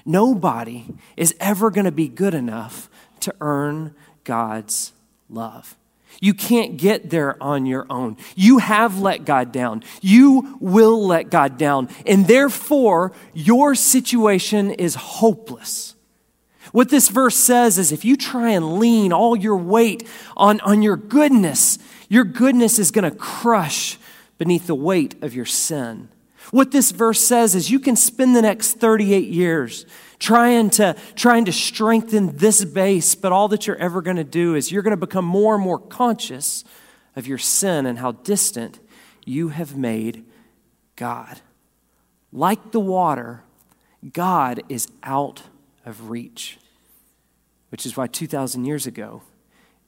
Nobody 0.05 0.85
is 1.17 1.33
ever 1.39 1.71
going 1.71 1.85
to 1.85 1.91
be 1.91 2.07
good 2.07 2.35
enough 2.35 2.87
to 3.21 3.33
earn 3.41 3.95
God's 4.25 4.93
love. 5.27 5.75
You 6.19 6.35
can't 6.35 6.77
get 6.77 7.09
there 7.09 7.41
on 7.41 7.65
your 7.65 7.87
own. 7.89 8.15
You 8.35 8.59
have 8.59 8.99
let 8.99 9.25
God 9.25 9.51
down. 9.51 9.83
You 10.01 10.57
will 10.59 11.07
let 11.07 11.31
God 11.31 11.57
down. 11.57 11.89
And 12.05 12.27
therefore, 12.27 13.11
your 13.33 13.73
situation 13.73 14.69
is 14.69 14.93
hopeless. 14.93 15.95
What 16.71 16.89
this 16.89 17.09
verse 17.09 17.35
says 17.35 17.77
is 17.77 17.91
if 17.91 18.05
you 18.05 18.15
try 18.15 18.51
and 18.51 18.79
lean 18.79 19.11
all 19.11 19.35
your 19.35 19.57
weight 19.57 20.07
on, 20.37 20.61
on 20.61 20.81
your 20.81 20.95
goodness, 20.95 21.77
your 22.07 22.23
goodness 22.23 22.79
is 22.79 22.91
going 22.91 23.09
to 23.09 23.17
crush 23.17 23.97
beneath 24.37 24.67
the 24.67 24.75
weight 24.75 25.21
of 25.21 25.35
your 25.35 25.45
sin. 25.45 26.09
What 26.51 26.71
this 26.71 26.91
verse 26.91 27.19
says 27.19 27.55
is 27.55 27.69
you 27.69 27.79
can 27.79 27.95
spend 27.95 28.35
the 28.35 28.41
next 28.41 28.73
38 28.73 29.27
years 29.27 29.85
trying 30.17 30.69
to, 30.71 30.95
trying 31.15 31.45
to 31.45 31.51
strengthen 31.51 32.37
this 32.37 32.63
base, 32.63 33.15
but 33.15 33.31
all 33.31 33.47
that 33.49 33.67
you're 33.67 33.77
ever 33.77 34.01
going 34.01 34.17
to 34.17 34.23
do 34.23 34.55
is 34.55 34.71
you're 34.71 34.81
going 34.81 34.91
to 34.91 34.97
become 34.97 35.25
more 35.25 35.55
and 35.55 35.63
more 35.63 35.79
conscious 35.79 36.63
of 37.15 37.27
your 37.27 37.37
sin 37.37 37.85
and 37.85 37.99
how 37.99 38.13
distant 38.13 38.79
you 39.25 39.49
have 39.49 39.75
made 39.75 40.25
God. 40.95 41.41
Like 42.31 42.71
the 42.71 42.79
water, 42.79 43.43
God 44.13 44.61
is 44.69 44.87
out 45.03 45.43
of 45.85 46.09
reach 46.09 46.57
which 47.71 47.85
is 47.85 47.97
why 47.97 48.05
2,000 48.05 48.65
years 48.65 48.85
ago, 48.85 49.23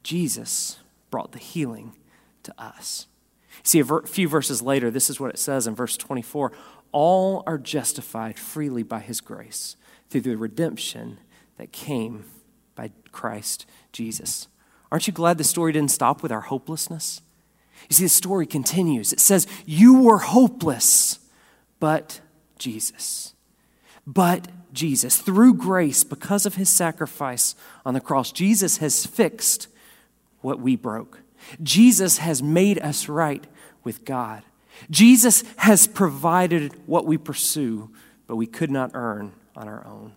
Jesus 0.02 0.80
brought 1.12 1.34
the 1.34 1.40
healing 1.40 1.94
to 2.44 2.54
us. 2.58 3.08
See, 3.62 3.80
a 3.80 3.84
ver- 3.84 4.04
few 4.04 4.28
verses 4.28 4.62
later, 4.62 4.90
this 4.90 5.10
is 5.10 5.20
what 5.20 5.30
it 5.30 5.38
says 5.38 5.68
in 5.68 5.76
verse 5.76 5.98
24 5.98 6.52
All 6.92 7.44
are 7.46 7.58
justified 7.58 8.40
freely 8.40 8.84
by 8.84 9.00
his 9.00 9.22
grace 9.22 9.76
through 10.10 10.22
the 10.22 10.36
redemption 10.36 11.20
that 11.58 11.72
came 11.72 12.26
by 12.76 12.92
Christ 13.12 13.66
Jesus. 13.92 14.48
Aren't 14.92 15.08
you 15.08 15.14
glad 15.14 15.38
the 15.38 15.44
story 15.44 15.72
didn't 15.72 15.92
stop 15.92 16.24
with 16.24 16.32
our 16.32 16.42
hopelessness? 16.42 17.22
You 17.90 17.96
see, 17.96 18.04
the 18.04 18.10
story 18.10 18.46
continues. 18.46 19.12
It 19.12 19.20
says, 19.20 19.46
You 19.66 20.02
were 20.02 20.20
hopeless, 20.20 21.20
but 21.80 22.22
Jesus. 22.58 23.34
But 24.06 24.48
Jesus, 24.74 25.18
through 25.18 25.54
grace, 25.54 26.04
because 26.04 26.46
of 26.46 26.56
his 26.56 26.70
sacrifice 26.70 27.56
on 27.86 27.94
the 27.94 28.02
cross, 28.02 28.32
Jesus 28.32 28.78
has 28.78 29.06
fixed 29.06 29.68
what 30.42 30.60
we 30.60 30.76
broke. 30.76 31.20
Jesus 31.62 32.18
has 32.18 32.42
made 32.42 32.80
us 32.80 33.08
right 33.08 33.46
with 33.84 34.06
God. 34.06 34.44
Jesus 34.90 35.44
has 35.58 35.88
provided 35.88 36.74
what 36.86 37.06
we 37.06 37.18
pursue, 37.18 37.90
but 38.28 38.36
we 38.36 38.48
could 38.48 38.72
not 38.72 38.92
earn 38.94 39.34
on 39.56 39.68
our 39.68 39.86
own. 39.86 40.14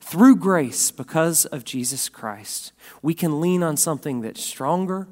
Through 0.00 0.36
grace, 0.36 0.90
because 0.90 1.46
of 1.46 1.64
Jesus 1.64 2.08
Christ, 2.08 2.72
we 3.02 3.14
can 3.14 3.40
lean 3.40 3.62
on 3.62 3.76
something 3.76 4.20
that's 4.20 4.42
stronger 4.42 5.06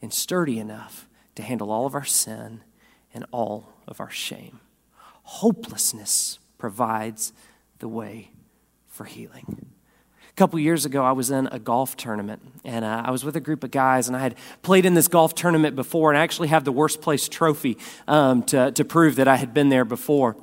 and 0.00 0.12
sturdy 0.12 0.58
enough 0.58 1.06
to 1.34 1.42
handle 1.42 1.70
all 1.70 1.86
of 1.86 1.94
our 1.94 2.04
sin 2.04 2.62
and 3.12 3.26
all 3.30 3.74
of 3.86 4.00
our 4.00 4.10
shame. 4.10 4.60
Hopelessness 5.24 6.38
provides 6.58 7.32
the 7.82 7.88
way 7.88 8.30
for 8.86 9.04
healing. 9.04 9.66
A 10.30 10.34
couple 10.34 10.56
years 10.60 10.86
ago, 10.86 11.04
I 11.04 11.10
was 11.10 11.32
in 11.32 11.48
a 11.48 11.58
golf 11.58 11.96
tournament, 11.96 12.40
and 12.64 12.84
uh, 12.84 13.02
I 13.04 13.10
was 13.10 13.24
with 13.24 13.34
a 13.34 13.40
group 13.40 13.64
of 13.64 13.72
guys, 13.72 14.06
and 14.06 14.16
I 14.16 14.20
had 14.20 14.36
played 14.62 14.86
in 14.86 14.94
this 14.94 15.08
golf 15.08 15.34
tournament 15.34 15.74
before, 15.74 16.12
and 16.12 16.16
I 16.16 16.22
actually 16.22 16.46
have 16.48 16.62
the 16.62 16.70
worst 16.70 17.02
place 17.02 17.28
trophy 17.28 17.76
um, 18.06 18.44
to, 18.44 18.70
to 18.70 18.84
prove 18.84 19.16
that 19.16 19.26
I 19.26 19.34
had 19.34 19.52
been 19.52 19.68
there 19.68 19.84
before. 19.84 20.36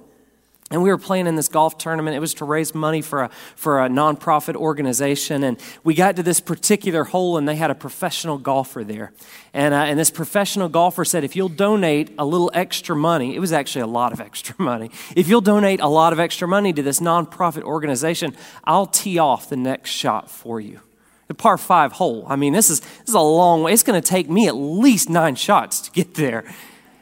And 0.71 0.83
we 0.83 0.89
were 0.89 0.99
playing 0.99 1.25
in 1.25 1.35
this 1.35 1.47
golf 1.47 1.79
tournament. 1.79 2.15
It 2.15 2.19
was 2.19 2.35
to 2.35 2.45
raise 2.45 2.75
money 2.75 3.01
for 3.01 3.23
a, 3.23 3.29
for 3.55 3.83
a 3.83 3.89
nonprofit 3.89 4.55
organization. 4.55 5.43
And 5.43 5.59
we 5.83 5.95
got 5.95 6.15
to 6.17 6.23
this 6.23 6.39
particular 6.39 7.05
hole, 7.05 7.37
and 7.37 7.47
they 7.47 7.55
had 7.55 7.71
a 7.71 7.75
professional 7.75 8.37
golfer 8.37 8.83
there. 8.83 9.11
And, 9.51 9.73
uh, 9.73 9.77
and 9.77 9.97
this 9.97 10.11
professional 10.11 10.69
golfer 10.69 11.05
said, 11.05 11.23
If 11.23 11.35
you'll 11.35 11.49
donate 11.49 12.13
a 12.19 12.25
little 12.25 12.51
extra 12.53 12.95
money, 12.95 13.35
it 13.35 13.39
was 13.39 13.51
actually 13.51 13.81
a 13.81 13.87
lot 13.87 14.13
of 14.13 14.21
extra 14.21 14.53
money. 14.59 14.91
If 15.15 15.27
you'll 15.27 15.41
donate 15.41 15.79
a 15.79 15.87
lot 15.87 16.13
of 16.13 16.19
extra 16.19 16.47
money 16.47 16.71
to 16.73 16.83
this 16.83 16.99
nonprofit 16.99 17.63
organization, 17.63 18.35
I'll 18.63 18.87
tee 18.87 19.17
off 19.17 19.49
the 19.49 19.57
next 19.57 19.89
shot 19.89 20.29
for 20.29 20.61
you. 20.61 20.81
The 21.29 21.33
par 21.33 21.57
five 21.57 21.93
hole. 21.93 22.25
I 22.27 22.35
mean, 22.35 22.53
this 22.53 22.69
is, 22.69 22.79
this 22.79 23.09
is 23.09 23.15
a 23.15 23.19
long 23.19 23.63
way. 23.63 23.73
It's 23.73 23.83
going 23.83 23.99
to 23.99 24.07
take 24.07 24.29
me 24.29 24.47
at 24.47 24.55
least 24.55 25.09
nine 25.09 25.35
shots 25.35 25.81
to 25.81 25.91
get 25.91 26.13
there. 26.13 26.43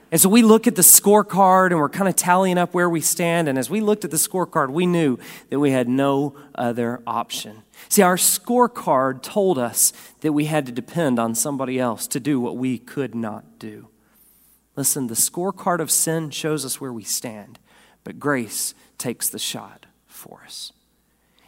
And 0.09 0.21
so 0.21 0.29
we 0.29 0.41
look 0.41 0.67
at 0.67 0.75
the 0.75 0.81
scorecard 0.81 1.71
and 1.71 1.79
we're 1.79 1.89
kind 1.89 2.07
of 2.07 2.15
tallying 2.15 2.57
up 2.57 2.73
where 2.73 2.89
we 2.89 3.01
stand. 3.01 3.49
And 3.49 3.57
as 3.57 3.69
we 3.69 3.81
looked 3.81 4.05
at 4.05 4.11
the 4.11 4.17
scorecard, 4.17 4.69
we 4.69 4.85
knew 4.85 5.19
that 5.49 5.59
we 5.59 5.71
had 5.71 5.89
no 5.89 6.33
other 6.55 7.01
option. 7.05 7.63
See, 7.89 8.01
our 8.01 8.15
scorecard 8.15 9.21
told 9.21 9.57
us 9.57 9.91
that 10.21 10.31
we 10.31 10.45
had 10.45 10.65
to 10.65 10.71
depend 10.71 11.19
on 11.19 11.35
somebody 11.35 11.77
else 11.77 12.07
to 12.07 12.21
do 12.21 12.39
what 12.39 12.55
we 12.55 12.77
could 12.77 13.15
not 13.15 13.59
do. 13.59 13.89
Listen, 14.77 15.07
the 15.07 15.13
scorecard 15.13 15.79
of 15.79 15.91
sin 15.91 16.29
shows 16.29 16.63
us 16.63 16.79
where 16.79 16.93
we 16.93 17.03
stand, 17.03 17.59
but 18.05 18.19
grace 18.19 18.73
takes 18.97 19.27
the 19.27 19.39
shot 19.39 19.87
for 20.05 20.43
us. 20.45 20.71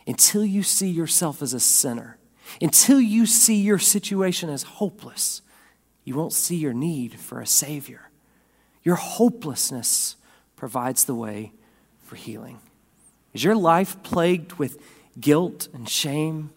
Until 0.05 0.43
you 0.43 0.63
see 0.63 0.89
yourself 0.89 1.41
as 1.41 1.53
a 1.53 1.59
sinner, 1.59 2.17
until 2.61 2.99
you 2.99 3.25
see 3.25 3.61
your 3.61 3.79
situation 3.79 4.49
as 4.49 4.63
hopeless, 4.63 5.41
you 6.03 6.15
won't 6.15 6.33
see 6.33 6.55
your 6.55 6.73
need 6.73 7.19
for 7.19 7.39
a 7.39 7.47
Savior. 7.47 8.08
Your 8.83 8.95
hopelessness 8.95 10.15
provides 10.55 11.05
the 11.05 11.15
way 11.15 11.51
for 12.03 12.15
healing. 12.15 12.59
Is 13.33 13.43
your 13.43 13.55
life 13.55 14.01
plagued 14.03 14.53
with 14.53 14.81
guilt 15.19 15.67
and 15.73 15.87
shame? 15.87 16.51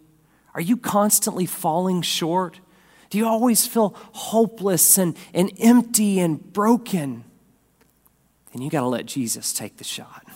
Are 0.54 0.60
you 0.60 0.76
constantly 0.76 1.46
falling 1.46 2.02
short? 2.02 2.60
Do 3.10 3.18
you 3.18 3.26
always 3.26 3.66
feel 3.66 3.94
hopeless 4.12 4.96
and, 4.98 5.16
and 5.34 5.52
empty 5.58 6.18
and 6.18 6.52
broken? 6.52 7.24
Then 8.52 8.62
you 8.62 8.70
got 8.70 8.80
to 8.80 8.86
let 8.86 9.06
Jesus 9.06 9.52
take 9.52 9.76
the 9.76 9.84
shot. 9.84 10.26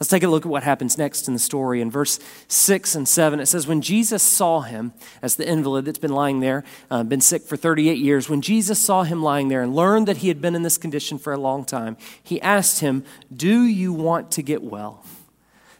Let's 0.00 0.08
take 0.08 0.22
a 0.22 0.28
look 0.28 0.46
at 0.46 0.50
what 0.50 0.62
happens 0.62 0.96
next 0.96 1.28
in 1.28 1.34
the 1.34 1.38
story. 1.40 1.82
In 1.82 1.90
verse 1.90 2.18
6 2.48 2.94
and 2.94 3.06
7, 3.06 3.38
it 3.38 3.44
says, 3.44 3.66
When 3.66 3.82
Jesus 3.82 4.22
saw 4.22 4.62
him, 4.62 4.94
as 5.20 5.36
the 5.36 5.46
invalid 5.46 5.84
that's 5.84 5.98
been 5.98 6.14
lying 6.14 6.40
there, 6.40 6.64
uh, 6.90 7.02
been 7.02 7.20
sick 7.20 7.42
for 7.42 7.58
38 7.58 7.98
years, 7.98 8.26
when 8.26 8.40
Jesus 8.40 8.78
saw 8.78 9.02
him 9.02 9.22
lying 9.22 9.48
there 9.48 9.60
and 9.60 9.76
learned 9.76 10.08
that 10.08 10.18
he 10.18 10.28
had 10.28 10.40
been 10.40 10.54
in 10.54 10.62
this 10.62 10.78
condition 10.78 11.18
for 11.18 11.34
a 11.34 11.38
long 11.38 11.66
time, 11.66 11.98
he 12.22 12.40
asked 12.40 12.80
him, 12.80 13.04
Do 13.34 13.64
you 13.64 13.92
want 13.92 14.30
to 14.32 14.42
get 14.42 14.62
well? 14.62 15.04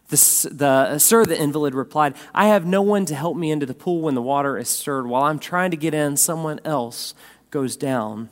The, 0.08 0.50
the, 0.52 0.66
uh, 0.66 0.98
sir, 0.98 1.24
the 1.24 1.40
invalid 1.40 1.74
replied, 1.74 2.14
I 2.34 2.48
have 2.48 2.66
no 2.66 2.82
one 2.82 3.06
to 3.06 3.14
help 3.14 3.38
me 3.38 3.50
into 3.50 3.64
the 3.64 3.72
pool 3.72 4.02
when 4.02 4.14
the 4.16 4.20
water 4.20 4.58
is 4.58 4.68
stirred. 4.68 5.06
While 5.06 5.22
I'm 5.22 5.38
trying 5.38 5.70
to 5.70 5.78
get 5.78 5.94
in, 5.94 6.18
someone 6.18 6.60
else 6.62 7.14
goes 7.50 7.74
down 7.74 8.28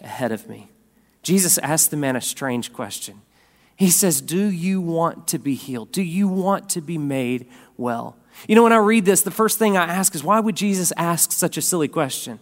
ahead 0.00 0.32
of 0.32 0.48
me. 0.48 0.68
Jesus 1.22 1.58
asked 1.58 1.92
the 1.92 1.96
man 1.96 2.16
a 2.16 2.20
strange 2.20 2.72
question. 2.72 3.22
He 3.76 3.90
says, 3.90 4.20
Do 4.20 4.50
you 4.50 4.80
want 4.80 5.28
to 5.28 5.38
be 5.38 5.54
healed? 5.54 5.92
Do 5.92 6.02
you 6.02 6.28
want 6.28 6.70
to 6.70 6.80
be 6.80 6.98
made 6.98 7.46
well? 7.76 8.16
You 8.48 8.54
know, 8.54 8.62
when 8.62 8.72
I 8.72 8.78
read 8.78 9.04
this, 9.04 9.22
the 9.22 9.30
first 9.30 9.58
thing 9.58 9.76
I 9.76 9.84
ask 9.84 10.14
is, 10.14 10.22
why 10.22 10.40
would 10.40 10.56
Jesus 10.56 10.92
ask 10.96 11.32
such 11.32 11.56
a 11.56 11.62
silly 11.62 11.88
question? 11.88 12.38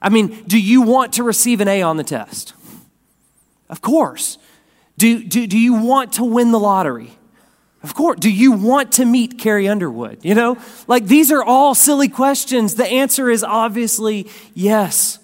I 0.00 0.08
mean, 0.08 0.44
do 0.46 0.60
you 0.60 0.82
want 0.82 1.14
to 1.14 1.22
receive 1.22 1.60
an 1.60 1.68
A 1.68 1.82
on 1.82 1.96
the 1.96 2.04
test? 2.04 2.54
Of 3.68 3.80
course. 3.80 4.38
Do, 4.98 5.22
do, 5.22 5.46
do 5.46 5.58
you 5.58 5.74
want 5.74 6.14
to 6.14 6.24
win 6.24 6.52
the 6.52 6.58
lottery? 6.58 7.10
Of 7.82 7.94
course. 7.94 8.20
Do 8.20 8.30
you 8.30 8.52
want 8.52 8.92
to 8.92 9.04
meet 9.04 9.38
Carrie 9.38 9.68
Underwood? 9.68 10.18
You 10.22 10.34
know, 10.34 10.58
like 10.86 11.06
these 11.06 11.32
are 11.32 11.42
all 11.42 11.74
silly 11.74 12.08
questions. 12.08 12.74
The 12.74 12.86
answer 12.86 13.30
is 13.30 13.42
obviously 13.42 14.28
yes. 14.54 15.18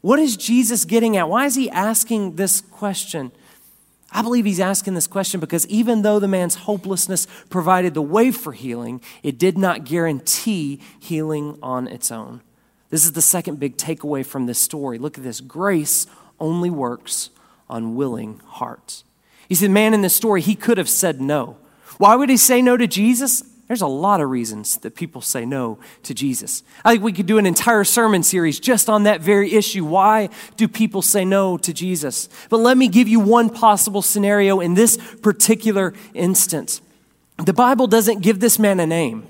What 0.00 0.18
is 0.18 0.36
Jesus 0.36 0.84
getting 0.84 1.16
at? 1.16 1.28
Why 1.28 1.46
is 1.46 1.54
he 1.54 1.70
asking 1.70 2.36
this 2.36 2.60
question? 2.60 3.32
I 4.14 4.22
believe 4.22 4.44
he's 4.44 4.60
asking 4.60 4.94
this 4.94 5.08
question 5.08 5.40
because 5.40 5.66
even 5.66 6.02
though 6.02 6.20
the 6.20 6.28
man's 6.28 6.54
hopelessness 6.54 7.26
provided 7.50 7.94
the 7.94 8.02
way 8.02 8.30
for 8.30 8.52
healing, 8.52 9.00
it 9.24 9.38
did 9.38 9.58
not 9.58 9.84
guarantee 9.84 10.80
healing 11.00 11.58
on 11.60 11.88
its 11.88 12.12
own. 12.12 12.40
This 12.90 13.04
is 13.04 13.12
the 13.12 13.20
second 13.20 13.58
big 13.58 13.76
takeaway 13.76 14.24
from 14.24 14.46
this 14.46 14.60
story. 14.60 14.98
Look 14.98 15.18
at 15.18 15.24
this 15.24 15.40
grace 15.40 16.06
only 16.38 16.70
works 16.70 17.30
on 17.68 17.96
willing 17.96 18.40
hearts. 18.46 19.02
You 19.48 19.56
see, 19.56 19.66
the 19.66 19.72
man 19.72 19.94
in 19.94 20.02
this 20.02 20.14
story, 20.14 20.40
he 20.40 20.54
could 20.54 20.78
have 20.78 20.88
said 20.88 21.20
no. 21.20 21.56
Why 21.98 22.14
would 22.14 22.30
he 22.30 22.36
say 22.36 22.62
no 22.62 22.76
to 22.76 22.86
Jesus? 22.86 23.42
There's 23.66 23.80
a 23.80 23.86
lot 23.86 24.20
of 24.20 24.28
reasons 24.28 24.76
that 24.78 24.94
people 24.94 25.22
say 25.22 25.46
no 25.46 25.78
to 26.02 26.12
Jesus. 26.12 26.62
I 26.84 26.92
think 26.92 27.02
we 27.02 27.12
could 27.12 27.26
do 27.26 27.38
an 27.38 27.46
entire 27.46 27.84
sermon 27.84 28.22
series 28.22 28.60
just 28.60 28.90
on 28.90 29.04
that 29.04 29.22
very 29.22 29.54
issue. 29.54 29.86
Why 29.86 30.28
do 30.56 30.68
people 30.68 31.00
say 31.00 31.24
no 31.24 31.56
to 31.58 31.72
Jesus? 31.72 32.28
But 32.50 32.58
let 32.58 32.76
me 32.76 32.88
give 32.88 33.08
you 33.08 33.20
one 33.20 33.48
possible 33.48 34.02
scenario 34.02 34.60
in 34.60 34.74
this 34.74 34.98
particular 35.22 35.94
instance. 36.12 36.82
The 37.38 37.54
Bible 37.54 37.86
doesn't 37.86 38.20
give 38.20 38.38
this 38.38 38.58
man 38.58 38.80
a 38.80 38.86
name. 38.86 39.26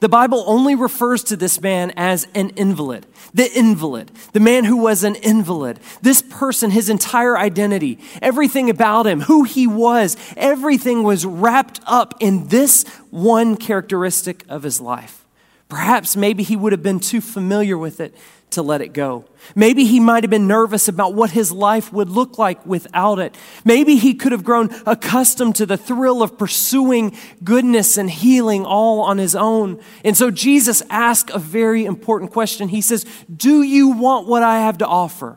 The 0.00 0.08
Bible 0.08 0.44
only 0.46 0.74
refers 0.74 1.24
to 1.24 1.36
this 1.36 1.60
man 1.60 1.92
as 1.96 2.26
an 2.34 2.50
invalid. 2.50 3.06
The 3.32 3.50
invalid, 3.52 4.10
the 4.32 4.40
man 4.40 4.64
who 4.64 4.76
was 4.76 5.04
an 5.04 5.16
invalid. 5.16 5.80
This 6.02 6.22
person, 6.22 6.70
his 6.70 6.88
entire 6.88 7.36
identity, 7.38 7.98
everything 8.20 8.70
about 8.70 9.06
him, 9.06 9.22
who 9.22 9.44
he 9.44 9.66
was, 9.66 10.16
everything 10.36 11.02
was 11.02 11.24
wrapped 11.24 11.80
up 11.86 12.14
in 12.20 12.48
this 12.48 12.84
one 13.10 13.56
characteristic 13.56 14.44
of 14.48 14.62
his 14.62 14.80
life. 14.80 15.24
Perhaps 15.68 16.16
maybe 16.16 16.42
he 16.42 16.56
would 16.56 16.72
have 16.72 16.82
been 16.82 17.00
too 17.00 17.20
familiar 17.20 17.78
with 17.78 18.00
it 18.00 18.14
to 18.54 18.62
let 18.62 18.80
it 18.80 18.92
go. 18.92 19.24
Maybe 19.54 19.84
he 19.84 20.00
might 20.00 20.24
have 20.24 20.30
been 20.30 20.46
nervous 20.46 20.88
about 20.88 21.14
what 21.14 21.30
his 21.30 21.52
life 21.52 21.92
would 21.92 22.08
look 22.08 22.38
like 22.38 22.64
without 22.66 23.18
it. 23.18 23.36
Maybe 23.64 23.96
he 23.96 24.14
could 24.14 24.32
have 24.32 24.44
grown 24.44 24.70
accustomed 24.86 25.56
to 25.56 25.66
the 25.66 25.76
thrill 25.76 26.22
of 26.22 26.38
pursuing 26.38 27.16
goodness 27.42 27.96
and 27.96 28.10
healing 28.10 28.64
all 28.64 29.00
on 29.00 29.18
his 29.18 29.36
own. 29.36 29.80
And 30.04 30.16
so 30.16 30.30
Jesus 30.30 30.82
asked 30.90 31.30
a 31.30 31.38
very 31.38 31.84
important 31.84 32.32
question. 32.32 32.68
He 32.68 32.80
says, 32.80 33.04
Do 33.34 33.62
you 33.62 33.90
want 33.90 34.26
what 34.26 34.42
I 34.42 34.60
have 34.60 34.78
to 34.78 34.86
offer? 34.86 35.36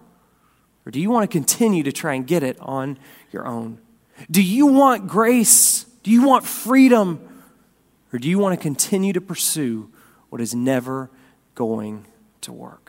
Or 0.85 0.91
do 0.91 1.01
you 1.01 1.09
want 1.09 1.29
to 1.29 1.37
continue 1.37 1.83
to 1.83 1.91
try 1.91 2.13
and 2.13 2.25
get 2.25 2.43
it 2.43 2.57
on 2.61 2.97
your 3.33 3.45
own? 3.45 3.79
Do 4.31 4.41
you 4.41 4.67
want 4.67 5.07
grace? 5.07 5.83
Do 6.03 6.11
you 6.11 6.25
want 6.25 6.45
freedom? 6.45 7.19
Or 8.13 8.19
do 8.19 8.29
you 8.29 8.39
want 8.39 8.57
to 8.57 8.63
continue 8.63 9.13
to 9.13 9.21
pursue 9.21 9.91
what 10.29 10.41
is 10.41 10.55
never 10.55 11.09
going 11.55 12.05
to 12.41 12.53
work? 12.53 12.86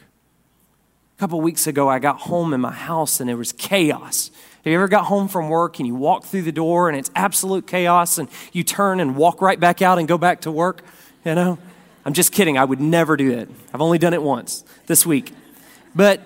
A 1.19 1.21
couple 1.21 1.41
weeks 1.41 1.67
ago, 1.67 1.89
I 1.89 1.99
got 1.99 2.21
home 2.21 2.55
in 2.55 2.61
my 2.61 2.71
house 2.71 3.19
and 3.19 3.29
there 3.29 3.37
was 3.37 3.51
chaos. 3.51 4.31
Have 4.63 4.71
you 4.71 4.75
ever 4.77 4.87
got 4.87 5.07
home 5.07 5.27
from 5.27 5.49
work 5.49 5.81
and 5.81 5.87
you 5.89 5.97
walk 5.97 6.25
through 6.25 6.43
the 6.43 6.53
door 6.53 6.89
and 6.89 6.97
it's 6.97 7.11
absolute 7.17 7.67
chaos 7.67 8.19
and 8.19 8.29
you 8.53 8.63
turn 8.63 9.01
and 9.01 9.17
walk 9.17 9.43
right 9.43 9.59
back 9.59 9.83
out 9.83 9.99
and 9.99 10.07
go 10.07 10.17
back 10.17 10.43
to 10.43 10.53
work? 10.53 10.85
You 11.25 11.35
know? 11.35 11.59
I'm 12.05 12.13
just 12.13 12.31
kidding. 12.31 12.57
I 12.57 12.65
would 12.65 12.81
never 12.81 13.17
do 13.17 13.33
it. 13.33 13.49
I've 13.75 13.81
only 13.81 13.99
done 13.99 14.15
it 14.15 14.23
once 14.23 14.63
this 14.87 15.05
week. 15.05 15.33
But 15.93 16.21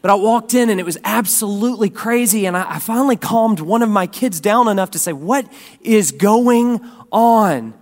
But 0.00 0.10
I 0.10 0.14
walked 0.14 0.54
in 0.54 0.70
and 0.70 0.80
it 0.80 0.86
was 0.86 0.96
absolutely 1.04 1.90
crazy. 1.90 2.46
And 2.46 2.56
I, 2.56 2.76
I 2.76 2.78
finally 2.78 3.16
calmed 3.16 3.60
one 3.60 3.82
of 3.82 3.90
my 3.90 4.06
kids 4.06 4.40
down 4.40 4.68
enough 4.68 4.92
to 4.92 4.98
say, 4.98 5.12
What 5.12 5.46
is 5.82 6.12
going 6.12 6.80
on? 7.12 7.74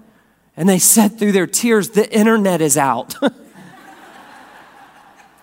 And 0.56 0.68
they 0.68 0.80
said 0.80 1.20
through 1.20 1.32
their 1.32 1.46
tears, 1.46 1.90
The 1.90 2.12
internet 2.12 2.60
is 2.60 2.76
out. 2.76 3.14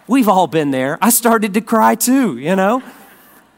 We've 0.10 0.28
all 0.28 0.48
been 0.48 0.72
there. 0.72 0.98
I 1.04 1.12
started 1.12 1.54
to 1.54 1.62
cry 1.62 1.94
too, 1.94 2.40
you 2.40 2.56
know? 2.56 2.82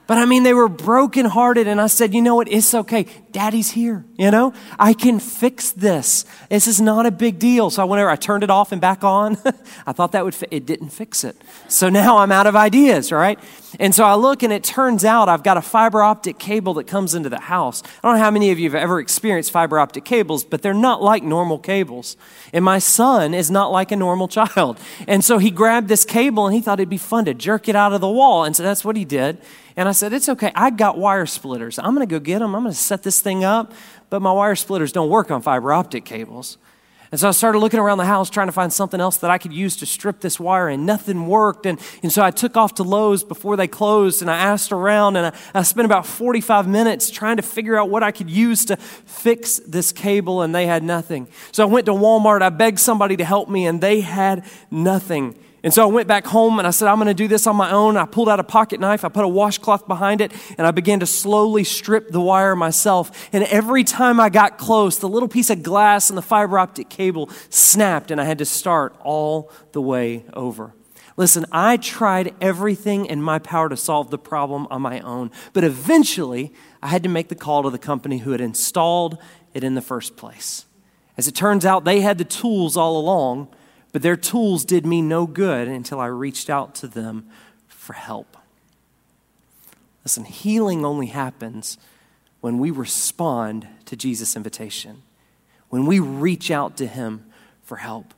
But 0.06 0.18
I 0.18 0.26
mean, 0.26 0.44
they 0.44 0.54
were 0.54 0.68
brokenhearted, 0.68 1.66
and 1.66 1.80
I 1.80 1.88
said, 1.88 2.14
you 2.14 2.22
know 2.22 2.36
what? 2.36 2.52
It's 2.52 2.74
okay. 2.74 3.06
Daddy's 3.32 3.72
here, 3.72 4.06
you 4.18 4.32
know? 4.32 4.54
I 4.78 4.94
can 4.94 5.20
fix 5.20 5.72
this. 5.72 6.26
This 6.50 6.68
is 6.68 6.82
not 6.82 7.06
a 7.06 7.12
big 7.12 7.40
deal. 7.40 7.70
So 7.70 7.86
whenever 7.86 8.10
I 8.10 8.16
turned 8.16 8.44
it 8.44 8.50
off 8.50 8.72
and 8.72 8.82
back 8.82 9.04
on, 9.04 9.38
I 9.88 9.94
thought 9.94 10.12
that 10.12 10.26
would 10.26 10.36
fit. 10.36 10.50
It 10.52 10.66
didn't 10.66 10.90
fix 10.90 11.24
it. 11.24 11.36
So 11.68 11.90
now 11.90 12.18
I'm 12.18 12.32
out 12.32 12.48
of 12.48 12.56
ideas, 12.56 13.12
right? 13.12 13.40
And 13.80 13.96
so 13.96 14.04
I 14.04 14.16
look, 14.16 14.44
and 14.44 14.52
it 14.52 14.64
turns 14.64 15.06
out 15.06 15.30
I've 15.30 15.44
got 15.44 15.58
a 15.58 15.62
fiber 15.62 16.02
optic 16.02 16.40
cable 16.40 16.74
that 16.76 16.88
comes 16.88 17.16
into 17.16 17.30
the 17.30 17.40
house. 17.40 17.82
I 18.04 18.08
don't 18.08 18.18
know 18.18 18.24
how 18.24 18.32
many 18.32 18.52
of 18.52 18.60
you 18.60 18.70
have 18.70 18.76
ever 18.76 19.00
experienced 19.00 19.52
fiber 19.52 19.80
optic 19.80 20.04
cables, 20.04 20.44
but 20.44 20.62
they're 20.62 20.74
not 20.74 21.02
like 21.02 21.24
normal 21.24 21.58
cables. 21.58 22.18
And 22.52 22.66
my 22.66 22.80
son 22.80 23.34
is 23.34 23.50
not 23.50 23.72
like 23.72 23.92
a 23.92 23.96
normal 23.96 24.28
child. 24.28 24.80
And 25.08 25.24
so 25.24 25.38
he 25.38 25.52
grabbed 25.52 25.88
this 25.88 26.06
cable, 26.06 26.46
and 26.46 26.56
he 26.56 26.62
thought 26.62 26.80
it'd 26.80 26.90
be 26.90 26.98
fun 26.98 27.26
to 27.26 27.34
jerk 27.34 27.70
it 27.70 27.76
out 27.76 27.94
of 27.94 28.02
the 28.02 28.10
wall. 28.10 28.44
And 28.44 28.56
so 28.56 28.64
that's 28.64 28.84
what 28.84 28.96
he 28.96 29.06
did. 29.06 29.38
And 29.76 29.88
I 29.88 29.94
said, 29.94 30.14
It's 30.14 30.28
okay. 30.30 30.52
I 30.54 30.70
got 30.70 30.98
wire 30.98 31.26
splitters. 31.26 31.80
I'm 31.80 31.96
going 31.96 32.08
to 32.08 32.12
go 32.12 32.20
get 32.20 32.40
them. 32.40 32.56
I'm 32.56 32.64
going 32.64 32.74
to 32.74 32.80
set 32.80 33.04
this 33.04 33.21
thing 33.22 33.44
up. 33.44 33.74
But 34.10 34.22
my 34.22 34.32
wire 34.32 34.56
splitters 34.56 34.92
don't 34.92 35.10
work 35.10 35.32
on 35.32 35.42
fiber 35.42 35.72
optic 35.72 36.04
cables. 36.04 36.58
And 37.12 37.20
so 37.20 37.28
I 37.28 37.32
started 37.32 37.60
looking 37.60 37.80
around 37.80 37.98
the 37.98 38.06
house 38.06 38.30
trying 38.30 38.48
to 38.48 38.54
find 38.54 38.72
something 38.72 39.02
else 39.02 39.18
that 39.18 39.30
I 39.30 39.38
could 39.38 39.52
use 39.52 39.76
to 39.78 39.86
strip 39.86 40.22
this 40.22 40.40
wire, 40.40 40.70
and 40.70 40.86
nothing 40.86 41.28
worked. 41.28 41.66
And, 41.66 41.78
and 42.02 42.12
so 42.12 42.24
I 42.24 42.32
took 42.32 42.56
off 42.56 42.76
to 42.76 42.84
Lowe's 42.84 43.22
before 43.22 43.58
they 43.58 43.68
closed, 43.68 44.22
and 44.22 44.32
I 44.32 44.38
asked 44.38 44.72
around, 44.72 45.18
and 45.18 45.28
I, 45.28 45.60
I 45.60 45.64
spent 45.64 45.86
about 45.86 46.06
45 46.06 46.70
minutes 46.70 47.10
trying 47.10 47.36
to 47.36 47.44
figure 47.44 47.78
out 47.78 47.90
what 47.90 48.02
I 48.02 48.12
could 48.12 48.30
use 48.30 48.64
to 48.66 48.78
fix 48.78 49.58
this 49.68 49.92
cable, 49.92 50.42
and 50.42 50.56
they 50.56 50.68
had 50.68 50.84
nothing. 50.84 51.28
So 51.52 51.64
I 51.64 51.66
went 51.66 51.86
to 51.88 51.92
Walmart, 51.92 52.42
I 52.42 52.50
begged 52.50 52.80
somebody 52.80 53.18
to 53.18 53.26
help 53.26 53.50
me, 53.50 53.66
and 53.66 53.82
they 53.82 54.00
had 54.00 54.46
nothing. 54.70 55.38
And 55.64 55.72
so 55.72 55.84
I 55.84 55.86
went 55.86 56.08
back 56.08 56.26
home 56.26 56.58
and 56.58 56.68
I 56.68 56.72
said, 56.72 56.88
I'm 56.88 56.98
going 56.98 57.08
to 57.08 57.14
do 57.14 57.28
this 57.28 57.46
on 57.46 57.56
my 57.56 57.72
own. 57.72 57.96
I 57.96 58.06
pulled 58.06 58.30
out 58.30 58.40
a 58.40 58.44
pocket 58.44 58.80
knife, 58.80 59.06
I 59.06 59.10
put 59.10 59.24
a 59.24 59.28
washcloth 59.28 59.88
behind 59.88 60.20
it, 60.20 60.32
and 60.58 60.66
I 60.66 60.72
began 60.72 61.00
to 61.02 61.06
slowly 61.06 61.64
strip 61.64 62.10
the 62.10 62.22
wire 62.22 62.56
myself. 62.56 63.30
And 63.32 63.44
every 63.46 63.84
time 63.84 64.20
I 64.20 64.30
got 64.30 64.58
close, 64.58 64.98
the 64.98 65.10
little 65.10 65.30
piece 65.30 65.50
of 65.52 65.62
glass 65.62 66.10
and 66.10 66.18
the 66.18 66.24
fiber 66.24 66.58
optic 66.58 66.90
cable 66.90 67.30
snapped, 67.50 68.10
and 68.10 68.20
I 68.20 68.24
had 68.24 68.40
to 68.40 68.46
start 68.46 68.96
all 69.02 69.52
the 69.72 69.82
way 69.82 70.26
over. 70.34 70.74
Listen, 71.16 71.46
I 71.52 71.78
tried 71.78 72.34
everything 72.42 73.06
in 73.06 73.22
my 73.22 73.38
power 73.38 73.70
to 73.70 73.78
solve 73.78 74.10
the 74.10 74.18
problem 74.18 74.66
on 74.72 74.82
my 74.82 75.02
own, 75.02 75.30
but 75.54 75.64
eventually 75.64 76.54
I 76.82 76.88
had 76.88 77.04
to 77.04 77.10
make 77.10 77.28
the 77.28 77.36
call 77.36 77.64
to 77.64 77.70
the 77.70 77.78
company 77.78 78.20
who 78.20 78.32
had 78.32 78.42
installed 78.42 79.20
it 79.54 79.64
in 79.64 79.76
the 79.76 79.82
first 79.82 80.16
place. 80.16 80.66
As 81.18 81.28
it 81.28 81.36
turns 81.36 81.66
out, 81.66 81.84
they 81.84 82.02
had 82.02 82.18
the 82.18 82.24
tools 82.24 82.76
all 82.76 82.98
along 82.98 83.50
but 83.92 84.02
their 84.02 84.16
tools 84.16 84.66
did 84.66 84.86
me 84.86 85.02
no 85.02 85.26
good 85.26 85.68
until 85.68 86.00
I 86.00 86.08
reached 86.08 86.50
out 86.50 86.76
to 86.76 86.88
them 86.88 87.28
for 87.68 87.94
help. 87.94 88.38
Listen, 90.04 90.26
healing 90.26 90.86
only 90.86 91.08
happens 91.08 91.78
when 92.40 92.58
we 92.58 92.72
respond 92.72 93.68
to 93.86 93.96
Jesus' 93.96 94.36
invitation, 94.36 95.04
when 95.70 95.86
we 95.86 96.00
reach 96.00 96.50
out 96.50 96.76
to 96.78 96.88
Him 96.88 97.26
for 97.64 97.78
help, 97.78 98.14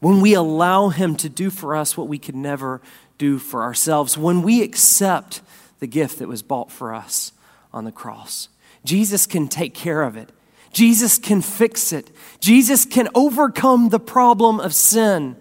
when 0.00 0.20
we 0.20 0.34
allow 0.34 0.88
Him 0.90 1.16
to 1.16 1.28
do 1.28 1.50
for 1.50 1.74
us 1.74 1.96
what 1.96 2.08
we 2.08 2.18
could 2.18 2.36
never 2.36 2.80
do 3.18 3.38
for 3.38 3.62
ourselves, 3.62 4.16
when 4.16 4.42
we 4.42 4.62
accept 4.62 5.40
the 5.78 5.86
gift 5.86 6.18
that 6.18 6.28
was 6.28 6.42
bought 6.42 6.70
for 6.70 6.94
us 6.94 7.32
on 7.72 7.84
the 7.84 7.92
cross. 7.92 8.48
Jesus 8.84 9.26
can 9.26 9.48
take 9.48 9.74
care 9.74 10.02
of 10.02 10.16
it. 10.16 10.30
Jesus 10.76 11.16
can 11.16 11.40
fix 11.40 11.90
it. 11.90 12.10
Jesus 12.38 12.84
can 12.84 13.08
overcome 13.14 13.88
the 13.88 13.98
problem 13.98 14.60
of 14.60 14.74
sin. 14.74 15.36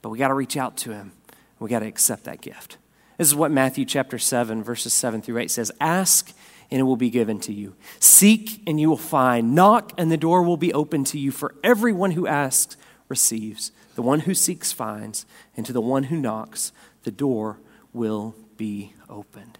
But 0.00 0.10
we 0.10 0.18
got 0.18 0.28
to 0.28 0.34
reach 0.34 0.56
out 0.56 0.76
to 0.76 0.92
him. 0.92 1.10
We 1.58 1.68
got 1.68 1.80
to 1.80 1.88
accept 1.88 2.22
that 2.24 2.40
gift. 2.40 2.78
This 3.18 3.26
is 3.26 3.34
what 3.34 3.50
Matthew 3.50 3.84
chapter 3.84 4.16
7, 4.16 4.62
verses 4.62 4.94
7 4.94 5.22
through 5.22 5.38
8 5.38 5.50
says 5.50 5.72
Ask, 5.80 6.32
and 6.70 6.78
it 6.78 6.84
will 6.84 6.94
be 6.94 7.10
given 7.10 7.40
to 7.40 7.52
you. 7.52 7.74
Seek, 7.98 8.62
and 8.64 8.80
you 8.80 8.88
will 8.88 8.96
find. 8.96 9.56
Knock, 9.56 9.92
and 9.98 10.08
the 10.08 10.16
door 10.16 10.40
will 10.44 10.56
be 10.56 10.72
open 10.72 11.02
to 11.06 11.18
you. 11.18 11.32
For 11.32 11.56
everyone 11.64 12.12
who 12.12 12.28
asks 12.28 12.76
receives. 13.08 13.72
The 13.96 14.02
one 14.02 14.20
who 14.20 14.34
seeks 14.34 14.70
finds. 14.70 15.26
And 15.56 15.66
to 15.66 15.72
the 15.72 15.80
one 15.80 16.04
who 16.04 16.16
knocks, 16.16 16.70
the 17.02 17.10
door 17.10 17.58
will 17.92 18.36
be 18.56 18.92
opened. 19.10 19.58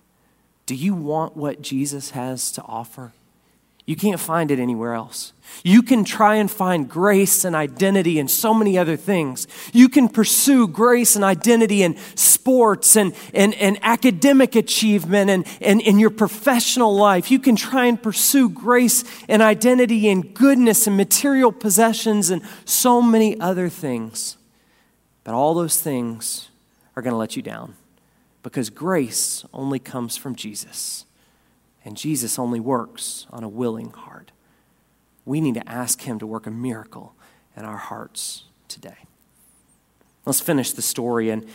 Do 0.66 0.76
you 0.76 0.94
want 0.94 1.36
what 1.36 1.62
Jesus 1.62 2.10
has 2.10 2.52
to 2.52 2.62
offer? 2.62 3.12
You 3.86 3.96
can't 3.96 4.20
find 4.20 4.50
it 4.50 4.58
anywhere 4.58 4.94
else. 4.94 5.34
You 5.62 5.82
can 5.82 6.04
try 6.04 6.36
and 6.36 6.50
find 6.50 6.88
grace 6.88 7.44
and 7.44 7.54
identity 7.54 8.18
in 8.18 8.28
so 8.28 8.54
many 8.54 8.78
other 8.78 8.96
things. 8.96 9.46
You 9.74 9.90
can 9.90 10.08
pursue 10.08 10.66
grace 10.66 11.16
and 11.16 11.24
identity 11.24 11.82
in 11.82 11.98
sports 12.14 12.96
and, 12.96 13.14
and, 13.34 13.54
and 13.54 13.78
academic 13.82 14.56
achievement 14.56 15.30
and, 15.30 15.46
and 15.60 15.82
in 15.82 15.98
your 15.98 16.10
professional 16.10 16.96
life. 16.96 17.30
You 17.30 17.38
can 17.38 17.56
try 17.56 17.84
and 17.84 18.02
pursue 18.02 18.48
grace 18.48 19.04
and 19.28 19.42
identity 19.42 20.08
in 20.08 20.32
goodness 20.32 20.86
and 20.86 20.96
material 20.96 21.52
possessions 21.52 22.30
and 22.30 22.42
so 22.64 23.02
many 23.02 23.38
other 23.38 23.68
things. 23.68 24.38
But 25.24 25.34
all 25.34 25.52
those 25.52 25.80
things 25.80 26.48
are 26.96 27.02
going 27.02 27.12
to 27.12 27.18
let 27.18 27.36
you 27.36 27.42
down 27.42 27.74
because 28.42 28.70
grace 28.70 29.44
only 29.52 29.78
comes 29.78 30.16
from 30.16 30.36
Jesus. 30.36 31.04
And 31.84 31.96
Jesus 31.96 32.38
only 32.38 32.60
works 32.60 33.26
on 33.30 33.44
a 33.44 33.48
willing 33.48 33.90
heart. 33.90 34.32
We 35.24 35.40
need 35.40 35.54
to 35.54 35.68
ask 35.68 36.02
Him 36.02 36.18
to 36.18 36.26
work 36.26 36.46
a 36.46 36.50
miracle 36.50 37.14
in 37.56 37.64
our 37.64 37.76
hearts 37.76 38.44
today. 38.68 38.96
Let's 40.26 40.40
finish 40.40 40.72
the 40.72 40.82
story 40.82 41.28
in 41.28 41.46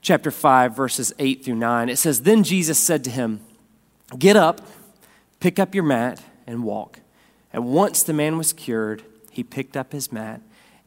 chapter 0.00 0.30
5, 0.30 0.74
verses 0.74 1.12
8 1.18 1.44
through 1.44 1.54
9. 1.54 1.88
It 1.88 1.96
says 1.96 2.22
Then 2.22 2.42
Jesus 2.42 2.78
said 2.78 3.04
to 3.04 3.10
him, 3.10 3.40
Get 4.18 4.36
up, 4.36 4.60
pick 5.40 5.58
up 5.58 5.74
your 5.74 5.84
mat, 5.84 6.20
and 6.46 6.64
walk. 6.64 7.00
And 7.52 7.66
once 7.66 8.02
the 8.02 8.12
man 8.12 8.36
was 8.36 8.52
cured, 8.52 9.04
he 9.30 9.42
picked 9.42 9.76
up 9.76 9.92
his 9.92 10.12
mat 10.12 10.40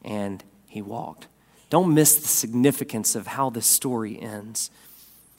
and 0.03 0.43
he 0.67 0.81
walked. 0.81 1.27
Don't 1.69 1.93
miss 1.93 2.15
the 2.15 2.27
significance 2.27 3.15
of 3.15 3.27
how 3.27 3.49
this 3.49 3.65
story 3.65 4.21
ends. 4.21 4.69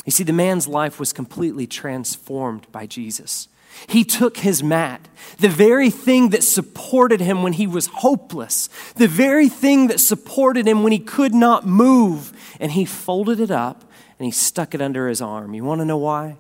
You 0.09 0.13
see, 0.13 0.25
the 0.25 0.33
man's 0.33 0.67
life 0.67 0.99
was 0.99 1.13
completely 1.13 1.67
transformed 1.67 2.67
by 2.73 2.87
Jesus. 2.87 3.47
He 3.91 4.05
took 4.05 4.39
his 4.39 4.63
mat, 4.63 5.07
the 5.39 5.51
very 5.51 5.91
thing 5.91 6.31
that 6.31 6.43
supported 6.43 7.21
him 7.21 7.43
when 7.43 7.53
he 7.53 7.67
was 7.67 7.89
hopeless, 7.89 8.71
the 8.97 9.07
very 9.07 9.51
thing 9.51 9.89
that 9.89 10.01
supported 10.01 10.67
him 10.67 10.83
when 10.83 10.93
he 10.93 10.99
could 10.99 11.35
not 11.35 11.67
move, 11.67 12.33
and 12.59 12.73
he 12.73 12.87
folded 12.87 13.39
it 13.39 13.51
up 13.51 13.85
and 14.19 14.25
he 14.25 14.31
stuck 14.31 14.75
it 14.75 14.81
under 14.81 15.09
his 15.09 15.21
arm. 15.21 15.53
You 15.53 15.63
want 15.63 15.83
to 15.83 15.85
know 15.85 15.99
why? 15.99 16.39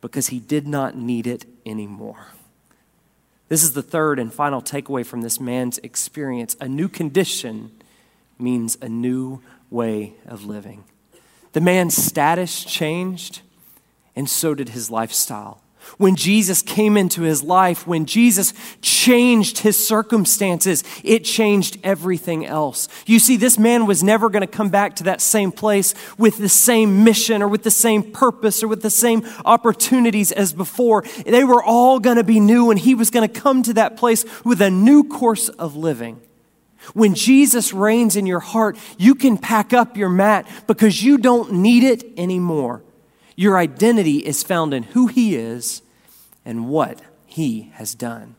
Because 0.00 0.26
he 0.26 0.40
did 0.40 0.66
not 0.66 0.96
need 0.96 1.28
it 1.28 1.44
anymore. 1.64 2.32
This 3.48 3.62
is 3.62 3.74
the 3.74 3.82
third 3.82 4.18
and 4.18 4.34
final 4.34 4.60
takeaway 4.60 5.06
from 5.06 5.20
this 5.20 5.38
man's 5.38 5.78
experience. 5.78 6.56
A 6.60 6.66
new 6.66 6.88
condition 6.88 7.70
means 8.36 8.76
a 8.82 8.88
new 8.88 9.42
way 9.70 10.14
of 10.26 10.44
living. 10.44 10.82
The 11.52 11.60
man's 11.60 11.96
status 11.96 12.64
changed, 12.64 13.42
and 14.14 14.28
so 14.28 14.54
did 14.54 14.70
his 14.70 14.90
lifestyle. 14.90 15.60
When 15.98 16.14
Jesus 16.14 16.62
came 16.62 16.96
into 16.96 17.22
his 17.22 17.42
life, 17.42 17.86
when 17.86 18.06
Jesus 18.06 18.52
changed 18.80 19.58
his 19.58 19.76
circumstances, 19.76 20.84
it 21.02 21.24
changed 21.24 21.78
everything 21.82 22.46
else. 22.46 22.88
You 23.06 23.18
see, 23.18 23.36
this 23.36 23.58
man 23.58 23.86
was 23.86 24.02
never 24.02 24.28
going 24.28 24.42
to 24.42 24.46
come 24.46 24.68
back 24.68 24.96
to 24.96 25.04
that 25.04 25.20
same 25.20 25.50
place 25.50 25.94
with 26.16 26.38
the 26.38 26.48
same 26.48 27.02
mission 27.02 27.42
or 27.42 27.48
with 27.48 27.62
the 27.62 27.70
same 27.70 28.12
purpose 28.12 28.62
or 28.62 28.68
with 28.68 28.82
the 28.82 28.90
same 28.90 29.26
opportunities 29.44 30.32
as 30.32 30.52
before. 30.52 31.02
They 31.24 31.44
were 31.44 31.62
all 31.62 31.98
going 31.98 32.18
to 32.18 32.24
be 32.24 32.40
new, 32.40 32.70
and 32.70 32.78
he 32.78 32.94
was 32.94 33.10
going 33.10 33.28
to 33.28 33.40
come 33.40 33.62
to 33.64 33.74
that 33.74 33.96
place 33.96 34.24
with 34.44 34.60
a 34.60 34.70
new 34.70 35.04
course 35.04 35.48
of 35.48 35.76
living. 35.76 36.20
When 36.94 37.14
Jesus 37.14 37.72
reigns 37.72 38.16
in 38.16 38.26
your 38.26 38.40
heart, 38.40 38.76
you 38.98 39.14
can 39.14 39.38
pack 39.38 39.72
up 39.72 39.96
your 39.96 40.08
mat 40.08 40.46
because 40.66 41.02
you 41.02 41.18
don't 41.18 41.52
need 41.52 41.84
it 41.84 42.04
anymore. 42.18 42.82
Your 43.36 43.58
identity 43.58 44.18
is 44.18 44.42
found 44.42 44.74
in 44.74 44.82
who 44.82 45.06
He 45.06 45.36
is 45.36 45.82
and 46.44 46.68
what 46.68 47.00
He 47.26 47.72
has 47.74 47.94
done. 47.94 48.36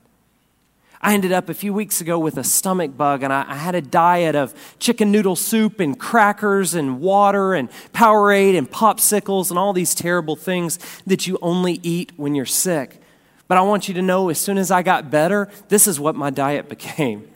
I 1.03 1.15
ended 1.15 1.31
up 1.31 1.49
a 1.49 1.55
few 1.55 1.73
weeks 1.73 1.99
ago 1.99 2.19
with 2.19 2.37
a 2.37 2.43
stomach 2.43 2.95
bug, 2.95 3.23
and 3.23 3.33
I, 3.33 3.43
I, 3.47 3.55
had 3.55 3.73
a 3.73 3.81
diet 3.81 4.35
of 4.35 4.53
chicken 4.77 5.11
noodle 5.11 5.35
soup 5.35 5.79
and 5.79 5.99
crackers 5.99 6.75
and 6.75 7.01
water 7.01 7.55
and 7.55 7.71
Powerade 7.91 8.55
and 8.55 8.69
popsicles 8.69 9.49
and 9.49 9.57
all 9.57 9.73
these 9.73 9.95
terrible 9.95 10.35
things 10.35 10.77
that 11.07 11.25
you 11.25 11.39
only 11.41 11.79
eat 11.81 12.11
when 12.17 12.35
you're 12.35 12.45
sick. 12.45 13.01
But 13.47 13.57
I 13.57 13.61
want 13.61 13.87
you 13.87 13.95
to 13.95 14.01
know 14.03 14.29
as 14.29 14.39
soon 14.39 14.59
as 14.59 14.69
I 14.69 14.83
got 14.83 15.09
better, 15.09 15.49
this 15.69 15.87
is 15.87 15.99
what 15.99 16.15
my 16.15 16.29
diet 16.29 16.69
became. 16.69 17.30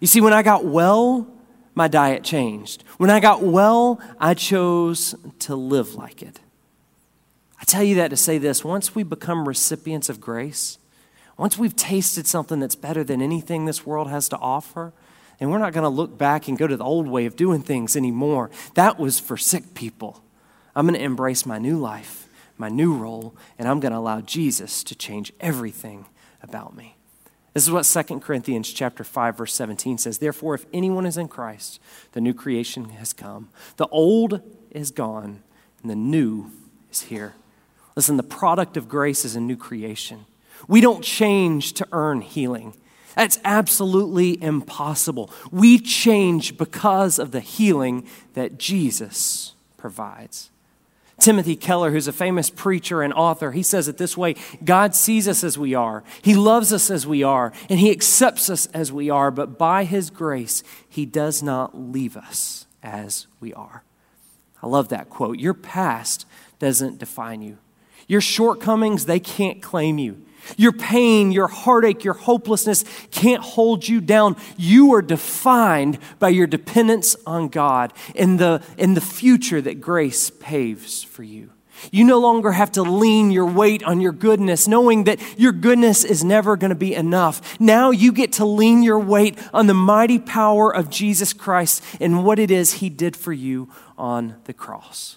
You 0.00 0.06
see, 0.06 0.20
when 0.20 0.32
I 0.32 0.42
got 0.42 0.64
well, 0.64 1.26
my 1.74 1.88
diet 1.88 2.24
changed. 2.24 2.84
When 2.96 3.10
I 3.10 3.20
got 3.20 3.42
well, 3.42 4.00
I 4.18 4.34
chose 4.34 5.14
to 5.40 5.54
live 5.54 5.94
like 5.94 6.22
it. 6.22 6.40
I 7.60 7.64
tell 7.64 7.82
you 7.82 7.94
that 7.96 8.08
to 8.08 8.16
say 8.16 8.38
this 8.38 8.64
once 8.64 8.94
we 8.94 9.02
become 9.02 9.46
recipients 9.46 10.08
of 10.08 10.20
grace, 10.20 10.78
once 11.36 11.58
we've 11.58 11.76
tasted 11.76 12.26
something 12.26 12.60
that's 12.60 12.74
better 12.74 13.04
than 13.04 13.22
anything 13.22 13.64
this 13.64 13.86
world 13.86 14.08
has 14.08 14.28
to 14.30 14.38
offer, 14.38 14.92
and 15.38 15.50
we're 15.50 15.58
not 15.58 15.72
going 15.72 15.84
to 15.84 15.88
look 15.88 16.18
back 16.18 16.48
and 16.48 16.58
go 16.58 16.66
to 16.66 16.76
the 16.76 16.84
old 16.84 17.06
way 17.06 17.26
of 17.26 17.36
doing 17.36 17.62
things 17.62 17.96
anymore. 17.96 18.50
That 18.74 18.98
was 18.98 19.18
for 19.18 19.36
sick 19.36 19.74
people. 19.74 20.22
I'm 20.74 20.86
going 20.86 20.98
to 20.98 21.04
embrace 21.04 21.46
my 21.46 21.58
new 21.58 21.78
life, 21.78 22.28
my 22.58 22.68
new 22.68 22.94
role, 22.94 23.34
and 23.58 23.68
I'm 23.68 23.80
going 23.80 23.92
to 23.92 23.98
allow 23.98 24.20
Jesus 24.20 24.84
to 24.84 24.94
change 24.94 25.32
everything 25.40 26.06
about 26.42 26.76
me. 26.76 26.96
This 27.60 27.66
is 27.66 27.94
what 27.94 28.06
2 28.06 28.20
Corinthians 28.20 28.72
chapter 28.72 29.04
5 29.04 29.36
verse 29.36 29.52
17 29.52 29.98
says. 29.98 30.16
Therefore 30.16 30.54
if 30.54 30.64
anyone 30.72 31.04
is 31.04 31.18
in 31.18 31.28
Christ, 31.28 31.78
the 32.12 32.20
new 32.22 32.32
creation 32.32 32.88
has 32.88 33.12
come. 33.12 33.50
The 33.76 33.86
old 33.88 34.40
is 34.70 34.90
gone 34.90 35.42
and 35.82 35.90
the 35.90 35.94
new 35.94 36.52
is 36.90 37.02
here. 37.02 37.34
Listen, 37.96 38.16
the 38.16 38.22
product 38.22 38.78
of 38.78 38.88
grace 38.88 39.26
is 39.26 39.36
a 39.36 39.42
new 39.42 39.58
creation. 39.58 40.24
We 40.68 40.80
don't 40.80 41.04
change 41.04 41.74
to 41.74 41.86
earn 41.92 42.22
healing. 42.22 42.76
That's 43.14 43.38
absolutely 43.44 44.42
impossible. 44.42 45.30
We 45.50 45.78
change 45.78 46.56
because 46.56 47.18
of 47.18 47.30
the 47.30 47.40
healing 47.40 48.08
that 48.32 48.56
Jesus 48.56 49.52
provides. 49.76 50.48
Timothy 51.20 51.56
Keller, 51.56 51.90
who's 51.90 52.08
a 52.08 52.12
famous 52.12 52.50
preacher 52.50 53.02
and 53.02 53.12
author, 53.12 53.52
he 53.52 53.62
says 53.62 53.88
it 53.88 53.98
this 53.98 54.16
way 54.16 54.34
God 54.64 54.94
sees 54.94 55.28
us 55.28 55.44
as 55.44 55.58
we 55.58 55.74
are, 55.74 56.02
He 56.22 56.34
loves 56.34 56.72
us 56.72 56.90
as 56.90 57.06
we 57.06 57.22
are, 57.22 57.52
and 57.68 57.78
He 57.78 57.90
accepts 57.90 58.50
us 58.50 58.66
as 58.66 58.92
we 58.92 59.10
are, 59.10 59.30
but 59.30 59.58
by 59.58 59.84
His 59.84 60.10
grace, 60.10 60.62
He 60.88 61.06
does 61.06 61.42
not 61.42 61.76
leave 61.78 62.16
us 62.16 62.66
as 62.82 63.26
we 63.40 63.52
are. 63.54 63.84
I 64.62 64.66
love 64.66 64.88
that 64.88 65.08
quote. 65.10 65.38
Your 65.38 65.54
past 65.54 66.26
doesn't 66.58 66.98
define 66.98 67.42
you, 67.42 67.58
your 68.06 68.20
shortcomings, 68.20 69.06
they 69.06 69.20
can't 69.20 69.62
claim 69.62 69.98
you. 69.98 70.22
Your 70.56 70.72
pain, 70.72 71.32
your 71.32 71.48
heartache, 71.48 72.04
your 72.04 72.14
hopelessness 72.14 72.84
can't 73.10 73.42
hold 73.42 73.86
you 73.86 74.00
down. 74.00 74.36
You 74.56 74.94
are 74.94 75.02
defined 75.02 75.98
by 76.18 76.30
your 76.30 76.46
dependence 76.46 77.16
on 77.26 77.48
God 77.48 77.92
in 78.14 78.36
the, 78.36 78.62
in 78.76 78.94
the 78.94 79.00
future 79.00 79.60
that 79.60 79.80
grace 79.80 80.30
paves 80.30 81.02
for 81.02 81.22
you. 81.22 81.50
You 81.90 82.04
no 82.04 82.18
longer 82.18 82.52
have 82.52 82.72
to 82.72 82.82
lean 82.82 83.30
your 83.30 83.46
weight 83.46 83.82
on 83.84 84.00
your 84.00 84.12
goodness, 84.12 84.68
knowing 84.68 85.04
that 85.04 85.18
your 85.38 85.52
goodness 85.52 86.04
is 86.04 86.22
never 86.22 86.56
going 86.56 86.70
to 86.70 86.74
be 86.74 86.94
enough. 86.94 87.58
Now 87.58 87.90
you 87.90 88.12
get 88.12 88.34
to 88.34 88.44
lean 88.44 88.82
your 88.82 88.98
weight 88.98 89.38
on 89.54 89.66
the 89.66 89.74
mighty 89.74 90.18
power 90.18 90.74
of 90.74 90.90
Jesus 90.90 91.32
Christ 91.32 91.82
and 92.00 92.24
what 92.24 92.38
it 92.38 92.50
is 92.50 92.74
He 92.74 92.90
did 92.90 93.16
for 93.16 93.32
you 93.32 93.70
on 93.96 94.36
the 94.44 94.52
cross. 94.52 95.16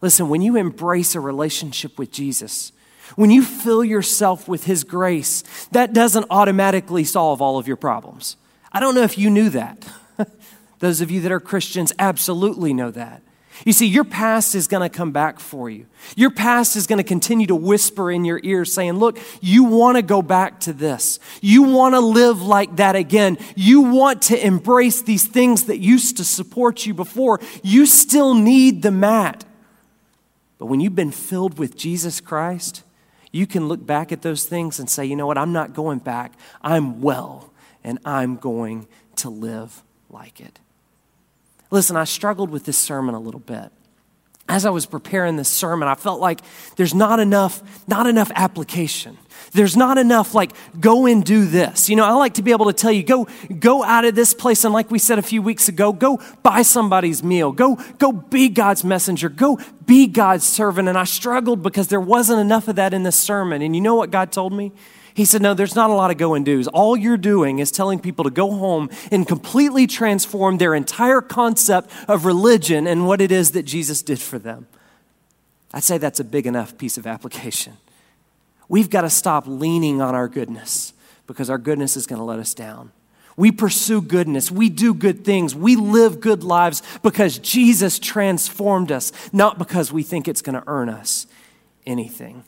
Listen, 0.00 0.28
when 0.28 0.42
you 0.42 0.56
embrace 0.56 1.14
a 1.14 1.20
relationship 1.20 1.98
with 1.98 2.12
Jesus, 2.12 2.70
when 3.14 3.30
you 3.30 3.42
fill 3.42 3.84
yourself 3.84 4.48
with 4.48 4.64
His 4.64 4.84
grace, 4.84 5.42
that 5.72 5.92
doesn't 5.92 6.26
automatically 6.30 7.04
solve 7.04 7.40
all 7.40 7.58
of 7.58 7.68
your 7.68 7.76
problems. 7.76 8.36
I 8.72 8.80
don't 8.80 8.94
know 8.94 9.02
if 9.02 9.16
you 9.16 9.30
knew 9.30 9.48
that. 9.50 9.86
Those 10.80 11.00
of 11.00 11.10
you 11.10 11.20
that 11.22 11.32
are 11.32 11.40
Christians 11.40 11.92
absolutely 11.98 12.74
know 12.74 12.90
that. 12.90 13.22
You 13.64 13.72
see, 13.72 13.86
your 13.86 14.04
past 14.04 14.54
is 14.54 14.68
going 14.68 14.88
to 14.88 14.94
come 14.94 15.12
back 15.12 15.40
for 15.40 15.70
you. 15.70 15.86
Your 16.14 16.30
past 16.30 16.76
is 16.76 16.86
going 16.86 16.98
to 16.98 17.04
continue 17.04 17.46
to 17.46 17.54
whisper 17.54 18.10
in 18.10 18.24
your 18.24 18.38
ear 18.42 18.64
saying, 18.64 18.94
Look, 18.94 19.18
you 19.40 19.64
want 19.64 19.96
to 19.96 20.02
go 20.02 20.20
back 20.20 20.60
to 20.60 20.72
this. 20.72 21.18
You 21.40 21.62
want 21.62 21.94
to 21.94 22.00
live 22.00 22.42
like 22.42 22.76
that 22.76 22.96
again. 22.96 23.38
You 23.54 23.80
want 23.82 24.22
to 24.22 24.46
embrace 24.46 25.02
these 25.02 25.26
things 25.26 25.64
that 25.64 25.78
used 25.78 26.18
to 26.18 26.24
support 26.24 26.84
you 26.84 26.92
before. 26.92 27.40
You 27.62 27.86
still 27.86 28.34
need 28.34 28.82
the 28.82 28.90
mat. 28.90 29.44
But 30.58 30.66
when 30.66 30.80
you've 30.80 30.94
been 30.94 31.12
filled 31.12 31.58
with 31.58 31.76
Jesus 31.76 32.20
Christ, 32.20 32.82
you 33.36 33.46
can 33.46 33.68
look 33.68 33.84
back 33.84 34.12
at 34.12 34.22
those 34.22 34.46
things 34.46 34.80
and 34.80 34.88
say, 34.88 35.04
you 35.04 35.14
know 35.14 35.26
what, 35.26 35.36
I'm 35.36 35.52
not 35.52 35.74
going 35.74 35.98
back. 35.98 36.32
I'm 36.62 37.02
well, 37.02 37.52
and 37.84 37.98
I'm 38.04 38.36
going 38.36 38.88
to 39.16 39.30
live 39.30 39.82
like 40.08 40.40
it. 40.40 40.58
Listen, 41.70 41.96
I 41.96 42.04
struggled 42.04 42.50
with 42.50 42.64
this 42.64 42.78
sermon 42.78 43.14
a 43.14 43.20
little 43.20 43.40
bit. 43.40 43.70
As 44.48 44.64
I 44.64 44.70
was 44.70 44.86
preparing 44.86 45.36
this 45.36 45.48
sermon, 45.48 45.88
I 45.88 45.96
felt 45.96 46.20
like 46.20 46.40
there's 46.76 46.94
not 46.94 47.20
enough, 47.20 47.62
not 47.86 48.06
enough 48.06 48.30
application. 48.34 49.18
There's 49.56 49.76
not 49.76 49.98
enough 49.98 50.34
like 50.34 50.52
go 50.78 51.06
and 51.06 51.24
do 51.24 51.46
this. 51.46 51.88
You 51.88 51.96
know, 51.96 52.04
I 52.04 52.12
like 52.12 52.34
to 52.34 52.42
be 52.42 52.52
able 52.52 52.66
to 52.66 52.72
tell 52.72 52.92
you 52.92 53.02
go 53.02 53.26
go 53.58 53.82
out 53.82 54.04
of 54.04 54.14
this 54.14 54.34
place 54.34 54.64
and 54.64 54.72
like 54.72 54.90
we 54.90 54.98
said 54.98 55.18
a 55.18 55.22
few 55.22 55.42
weeks 55.42 55.68
ago, 55.68 55.92
go 55.92 56.20
buy 56.42 56.62
somebody's 56.62 57.22
meal. 57.22 57.52
Go 57.52 57.76
go 57.98 58.12
be 58.12 58.48
God's 58.48 58.84
messenger. 58.84 59.28
Go 59.28 59.58
be 59.86 60.06
God's 60.06 60.46
servant. 60.46 60.88
And 60.88 60.98
I 60.98 61.04
struggled 61.04 61.62
because 61.62 61.88
there 61.88 62.00
wasn't 62.00 62.40
enough 62.40 62.68
of 62.68 62.76
that 62.76 62.94
in 62.94 63.02
this 63.02 63.16
sermon. 63.16 63.62
And 63.62 63.74
you 63.74 63.80
know 63.80 63.94
what 63.94 64.10
God 64.10 64.30
told 64.30 64.52
me? 64.52 64.72
He 65.16 65.24
said, 65.24 65.40
No, 65.40 65.54
there's 65.54 65.74
not 65.74 65.88
a 65.88 65.94
lot 65.94 66.10
of 66.10 66.18
go 66.18 66.34
and 66.34 66.44
do's. 66.44 66.68
All 66.68 66.94
you're 66.94 67.16
doing 67.16 67.58
is 67.58 67.72
telling 67.72 67.98
people 67.98 68.24
to 68.24 68.30
go 68.30 68.50
home 68.50 68.90
and 69.10 69.26
completely 69.26 69.86
transform 69.86 70.58
their 70.58 70.74
entire 70.74 71.22
concept 71.22 71.90
of 72.06 72.26
religion 72.26 72.86
and 72.86 73.06
what 73.06 73.22
it 73.22 73.32
is 73.32 73.52
that 73.52 73.62
Jesus 73.62 74.02
did 74.02 74.20
for 74.20 74.38
them. 74.38 74.66
I'd 75.72 75.84
say 75.84 75.96
that's 75.96 76.20
a 76.20 76.24
big 76.24 76.46
enough 76.46 76.76
piece 76.76 76.98
of 76.98 77.06
application. 77.06 77.78
We've 78.68 78.90
got 78.90 79.02
to 79.02 79.10
stop 79.10 79.46
leaning 79.46 80.00
on 80.00 80.14
our 80.14 80.28
goodness 80.28 80.92
because 81.26 81.50
our 81.50 81.58
goodness 81.58 81.96
is 81.96 82.06
going 82.06 82.18
to 82.18 82.24
let 82.24 82.38
us 82.38 82.54
down. 82.54 82.92
We 83.36 83.52
pursue 83.52 84.00
goodness. 84.00 84.50
We 84.50 84.70
do 84.70 84.94
good 84.94 85.24
things. 85.24 85.54
We 85.54 85.76
live 85.76 86.20
good 86.20 86.42
lives 86.42 86.82
because 87.02 87.38
Jesus 87.38 87.98
transformed 87.98 88.90
us, 88.90 89.12
not 89.32 89.58
because 89.58 89.92
we 89.92 90.02
think 90.02 90.26
it's 90.26 90.42
going 90.42 90.60
to 90.60 90.64
earn 90.66 90.88
us 90.88 91.26
anything. 91.86 92.44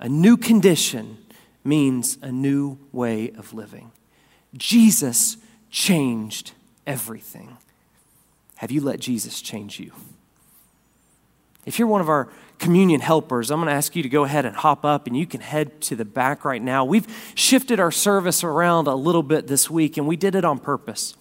A 0.00 0.08
new 0.08 0.36
condition 0.36 1.18
means 1.64 2.18
a 2.22 2.32
new 2.32 2.78
way 2.92 3.30
of 3.32 3.52
living. 3.52 3.92
Jesus 4.54 5.36
changed 5.70 6.52
everything. 6.86 7.58
Have 8.56 8.70
you 8.70 8.80
let 8.80 9.00
Jesus 9.00 9.42
change 9.42 9.78
you? 9.78 9.92
If 11.66 11.80
you're 11.80 11.88
one 11.88 12.00
of 12.00 12.08
our 12.08 12.28
communion 12.58 13.00
helpers, 13.00 13.50
I'm 13.50 13.58
going 13.58 13.66
to 13.68 13.74
ask 13.74 13.96
you 13.96 14.02
to 14.04 14.08
go 14.08 14.24
ahead 14.24 14.46
and 14.46 14.54
hop 14.54 14.84
up 14.84 15.08
and 15.08 15.16
you 15.16 15.26
can 15.26 15.40
head 15.40 15.80
to 15.82 15.96
the 15.96 16.04
back 16.04 16.44
right 16.44 16.62
now. 16.62 16.84
We've 16.84 17.06
shifted 17.34 17.80
our 17.80 17.90
service 17.90 18.44
around 18.44 18.86
a 18.86 18.94
little 18.94 19.24
bit 19.24 19.48
this 19.48 19.68
week 19.68 19.96
and 19.96 20.06
we 20.06 20.16
did 20.16 20.36
it 20.36 20.44
on 20.44 20.60
purpose. 20.60 21.16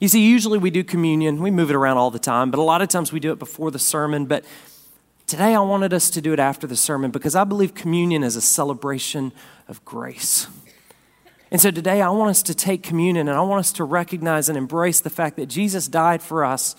You 0.00 0.08
see, 0.08 0.26
usually 0.26 0.58
we 0.58 0.70
do 0.70 0.82
communion, 0.82 1.40
we 1.40 1.50
move 1.50 1.70
it 1.70 1.76
around 1.76 1.98
all 1.98 2.10
the 2.10 2.18
time, 2.18 2.50
but 2.50 2.58
a 2.58 2.62
lot 2.62 2.82
of 2.82 2.88
times 2.88 3.12
we 3.12 3.20
do 3.20 3.32
it 3.32 3.38
before 3.38 3.70
the 3.70 3.78
sermon. 3.78 4.26
But 4.26 4.44
today 5.26 5.54
I 5.54 5.60
wanted 5.60 5.92
us 5.92 6.10
to 6.10 6.20
do 6.20 6.32
it 6.32 6.40
after 6.40 6.66
the 6.66 6.76
sermon 6.76 7.10
because 7.10 7.36
I 7.36 7.44
believe 7.44 7.74
communion 7.74 8.24
is 8.24 8.34
a 8.34 8.40
celebration 8.40 9.32
of 9.68 9.84
grace. 9.84 10.48
And 11.52 11.60
so 11.60 11.70
today 11.70 12.02
I 12.02 12.08
want 12.10 12.30
us 12.30 12.42
to 12.44 12.54
take 12.54 12.82
communion 12.82 13.28
and 13.28 13.36
I 13.36 13.42
want 13.42 13.60
us 13.60 13.72
to 13.74 13.84
recognize 13.84 14.48
and 14.48 14.58
embrace 14.58 15.00
the 15.00 15.10
fact 15.10 15.36
that 15.36 15.46
Jesus 15.46 15.86
died 15.86 16.22
for 16.22 16.44
us 16.44 16.74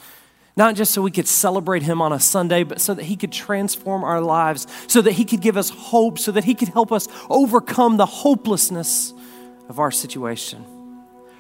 not 0.62 0.76
just 0.76 0.94
so 0.94 1.02
we 1.02 1.10
could 1.10 1.28
celebrate 1.28 1.82
him 1.82 2.04
on 2.04 2.14
a 2.14 2.20
Sunday, 2.20 2.64
but 2.64 2.80
so 2.80 2.94
that 2.94 3.04
he 3.04 3.16
could 3.16 3.32
transform 3.32 4.04
our 4.04 4.22
lives, 4.22 4.68
so 4.86 5.02
that 5.02 5.14
he 5.14 5.26
could 5.26 5.42
give 5.42 5.58
us 5.58 5.72
hope, 5.72 6.20
so 6.20 6.32
that 6.32 6.44
he 6.44 6.54
could 6.54 6.68
help 6.68 6.92
us 6.92 7.08
overcome 7.32 7.98
the 7.98 8.06
hopelessness 8.06 9.12
of 9.70 9.80
our 9.80 9.90
situation. 9.90 10.64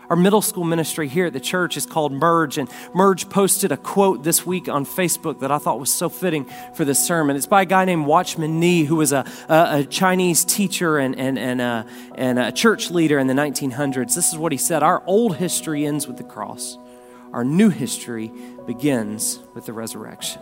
Our 0.09 0.15
middle 0.15 0.41
school 0.41 0.63
ministry 0.63 1.07
here 1.07 1.27
at 1.27 1.33
the 1.33 1.39
church 1.39 1.77
is 1.77 1.85
called 1.85 2.11
Merge, 2.11 2.57
and 2.57 2.67
Merge 2.95 3.29
posted 3.29 3.71
a 3.71 3.77
quote 3.77 4.23
this 4.23 4.43
week 4.43 4.67
on 4.67 4.87
Facebook 4.87 5.41
that 5.41 5.51
I 5.51 5.59
thought 5.59 5.79
was 5.79 5.93
so 5.93 6.09
fitting 6.09 6.49
for 6.73 6.83
this 6.83 6.97
sermon. 6.97 7.35
It's 7.35 7.45
by 7.45 7.61
a 7.61 7.65
guy 7.65 7.85
named 7.85 8.07
Watchman 8.07 8.59
Nee, 8.59 8.85
who 8.85 8.95
was 8.95 9.13
a, 9.13 9.23
a, 9.47 9.81
a 9.81 9.83
Chinese 9.83 10.43
teacher 10.43 10.97
and, 10.97 11.15
and, 11.15 11.37
and, 11.37 11.61
a, 11.61 11.85
and 12.15 12.39
a 12.39 12.51
church 12.51 12.89
leader 12.89 13.19
in 13.19 13.27
the 13.27 13.35
1900s. 13.35 14.15
This 14.15 14.33
is 14.33 14.37
what 14.39 14.51
he 14.51 14.57
said 14.57 14.81
Our 14.81 15.03
old 15.05 15.37
history 15.37 15.85
ends 15.85 16.07
with 16.07 16.17
the 16.17 16.23
cross. 16.23 16.75
Our 17.33 17.43
new 17.43 17.69
history 17.69 18.31
begins 18.65 19.39
with 19.53 19.65
the 19.65 19.73
resurrection. 19.73 20.41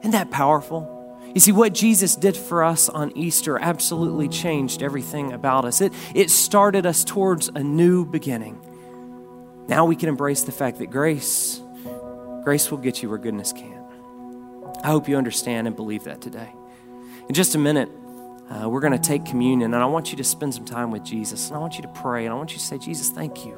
Isn't 0.00 0.12
that 0.12 0.30
powerful? 0.30 0.98
You 1.34 1.40
see, 1.40 1.52
what 1.52 1.72
Jesus 1.72 2.16
did 2.16 2.36
for 2.36 2.62
us 2.62 2.88
on 2.88 3.16
Easter 3.16 3.58
absolutely 3.58 4.28
changed 4.28 4.82
everything 4.82 5.32
about 5.32 5.64
us. 5.64 5.80
It, 5.80 5.92
it 6.14 6.30
started 6.30 6.84
us 6.84 7.04
towards 7.04 7.48
a 7.48 7.62
new 7.62 8.04
beginning. 8.04 8.60
Now 9.68 9.86
we 9.86 9.96
can 9.96 10.08
embrace 10.08 10.42
the 10.42 10.52
fact 10.52 10.78
that 10.78 10.90
grace, 10.90 11.60
grace 12.42 12.70
will 12.70 12.78
get 12.78 13.02
you 13.02 13.08
where 13.08 13.18
goodness 13.18 13.52
can't. 13.52 13.86
I 14.82 14.88
hope 14.88 15.08
you 15.08 15.16
understand 15.16 15.66
and 15.66 15.76
believe 15.76 16.04
that 16.04 16.20
today. 16.20 16.52
In 17.28 17.34
just 17.34 17.54
a 17.54 17.58
minute, 17.58 17.88
uh, 18.50 18.68
we're 18.68 18.80
going 18.80 18.92
to 18.92 18.98
take 18.98 19.24
communion, 19.24 19.72
and 19.72 19.82
I 19.82 19.86
want 19.86 20.10
you 20.10 20.16
to 20.18 20.24
spend 20.24 20.52
some 20.54 20.64
time 20.64 20.90
with 20.90 21.04
Jesus. 21.04 21.48
And 21.48 21.56
I 21.56 21.60
want 21.60 21.76
you 21.76 21.82
to 21.82 21.88
pray, 21.88 22.26
and 22.26 22.34
I 22.34 22.36
want 22.36 22.52
you 22.52 22.58
to 22.58 22.64
say, 22.64 22.76
Jesus, 22.76 23.08
thank 23.08 23.46
you. 23.46 23.56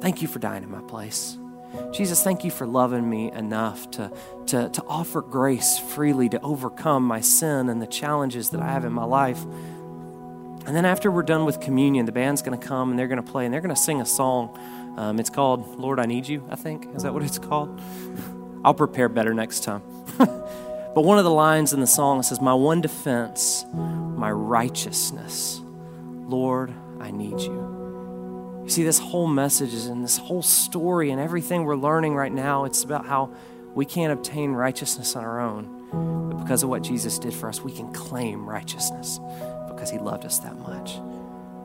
Thank 0.00 0.20
you 0.20 0.28
for 0.28 0.38
dying 0.38 0.62
in 0.62 0.70
my 0.70 0.82
place. 0.82 1.38
Jesus, 1.92 2.22
thank 2.22 2.44
you 2.44 2.50
for 2.50 2.66
loving 2.66 3.08
me 3.08 3.30
enough 3.32 3.90
to, 3.92 4.12
to, 4.46 4.68
to 4.68 4.82
offer 4.86 5.22
grace 5.22 5.78
freely 5.78 6.28
to 6.28 6.40
overcome 6.40 7.04
my 7.04 7.20
sin 7.20 7.68
and 7.68 7.80
the 7.80 7.86
challenges 7.86 8.50
that 8.50 8.60
I 8.60 8.68
have 8.68 8.84
in 8.84 8.92
my 8.92 9.04
life. 9.04 9.42
And 10.66 10.76
then 10.76 10.84
after 10.84 11.10
we're 11.10 11.22
done 11.22 11.44
with 11.44 11.60
communion, 11.60 12.06
the 12.06 12.12
band's 12.12 12.42
going 12.42 12.58
to 12.58 12.66
come 12.66 12.90
and 12.90 12.98
they're 12.98 13.08
going 13.08 13.22
to 13.22 13.30
play 13.30 13.44
and 13.44 13.54
they're 13.54 13.60
going 13.60 13.74
to 13.74 13.80
sing 13.80 14.00
a 14.00 14.06
song. 14.06 14.58
Um, 14.96 15.18
it's 15.18 15.30
called 15.30 15.78
Lord, 15.78 15.98
I 15.98 16.06
Need 16.06 16.28
You, 16.28 16.46
I 16.50 16.56
think. 16.56 16.94
Is 16.94 17.02
that 17.02 17.14
what 17.14 17.22
it's 17.22 17.38
called? 17.38 17.80
I'll 18.64 18.74
prepare 18.74 19.08
better 19.08 19.32
next 19.32 19.64
time. 19.64 19.82
But 20.94 21.02
one 21.02 21.18
of 21.18 21.24
the 21.24 21.30
lines 21.30 21.72
in 21.72 21.80
the 21.80 21.86
song 21.86 22.22
says, 22.22 22.40
My 22.40 22.54
one 22.54 22.80
defense, 22.80 23.64
my 23.72 24.30
righteousness. 24.30 25.60
Lord, 26.26 26.72
I 26.98 27.12
need 27.12 27.38
you. 27.40 27.79
See, 28.70 28.84
this 28.84 29.00
whole 29.00 29.26
message 29.26 29.74
is 29.74 29.88
in 29.88 30.00
this 30.00 30.16
whole 30.16 30.42
story 30.42 31.10
and 31.10 31.20
everything 31.20 31.64
we're 31.64 31.74
learning 31.74 32.14
right 32.14 32.30
now. 32.30 32.66
It's 32.66 32.84
about 32.84 33.04
how 33.04 33.34
we 33.74 33.84
can't 33.84 34.12
obtain 34.12 34.52
righteousness 34.52 35.16
on 35.16 35.24
our 35.24 35.40
own. 35.40 36.28
But 36.30 36.36
because 36.40 36.62
of 36.62 36.68
what 36.68 36.82
Jesus 36.82 37.18
did 37.18 37.34
for 37.34 37.48
us, 37.48 37.60
we 37.60 37.72
can 37.72 37.92
claim 37.92 38.48
righteousness 38.48 39.18
because 39.66 39.90
he 39.90 39.98
loved 39.98 40.24
us 40.24 40.38
that 40.38 40.56
much. 40.56 41.00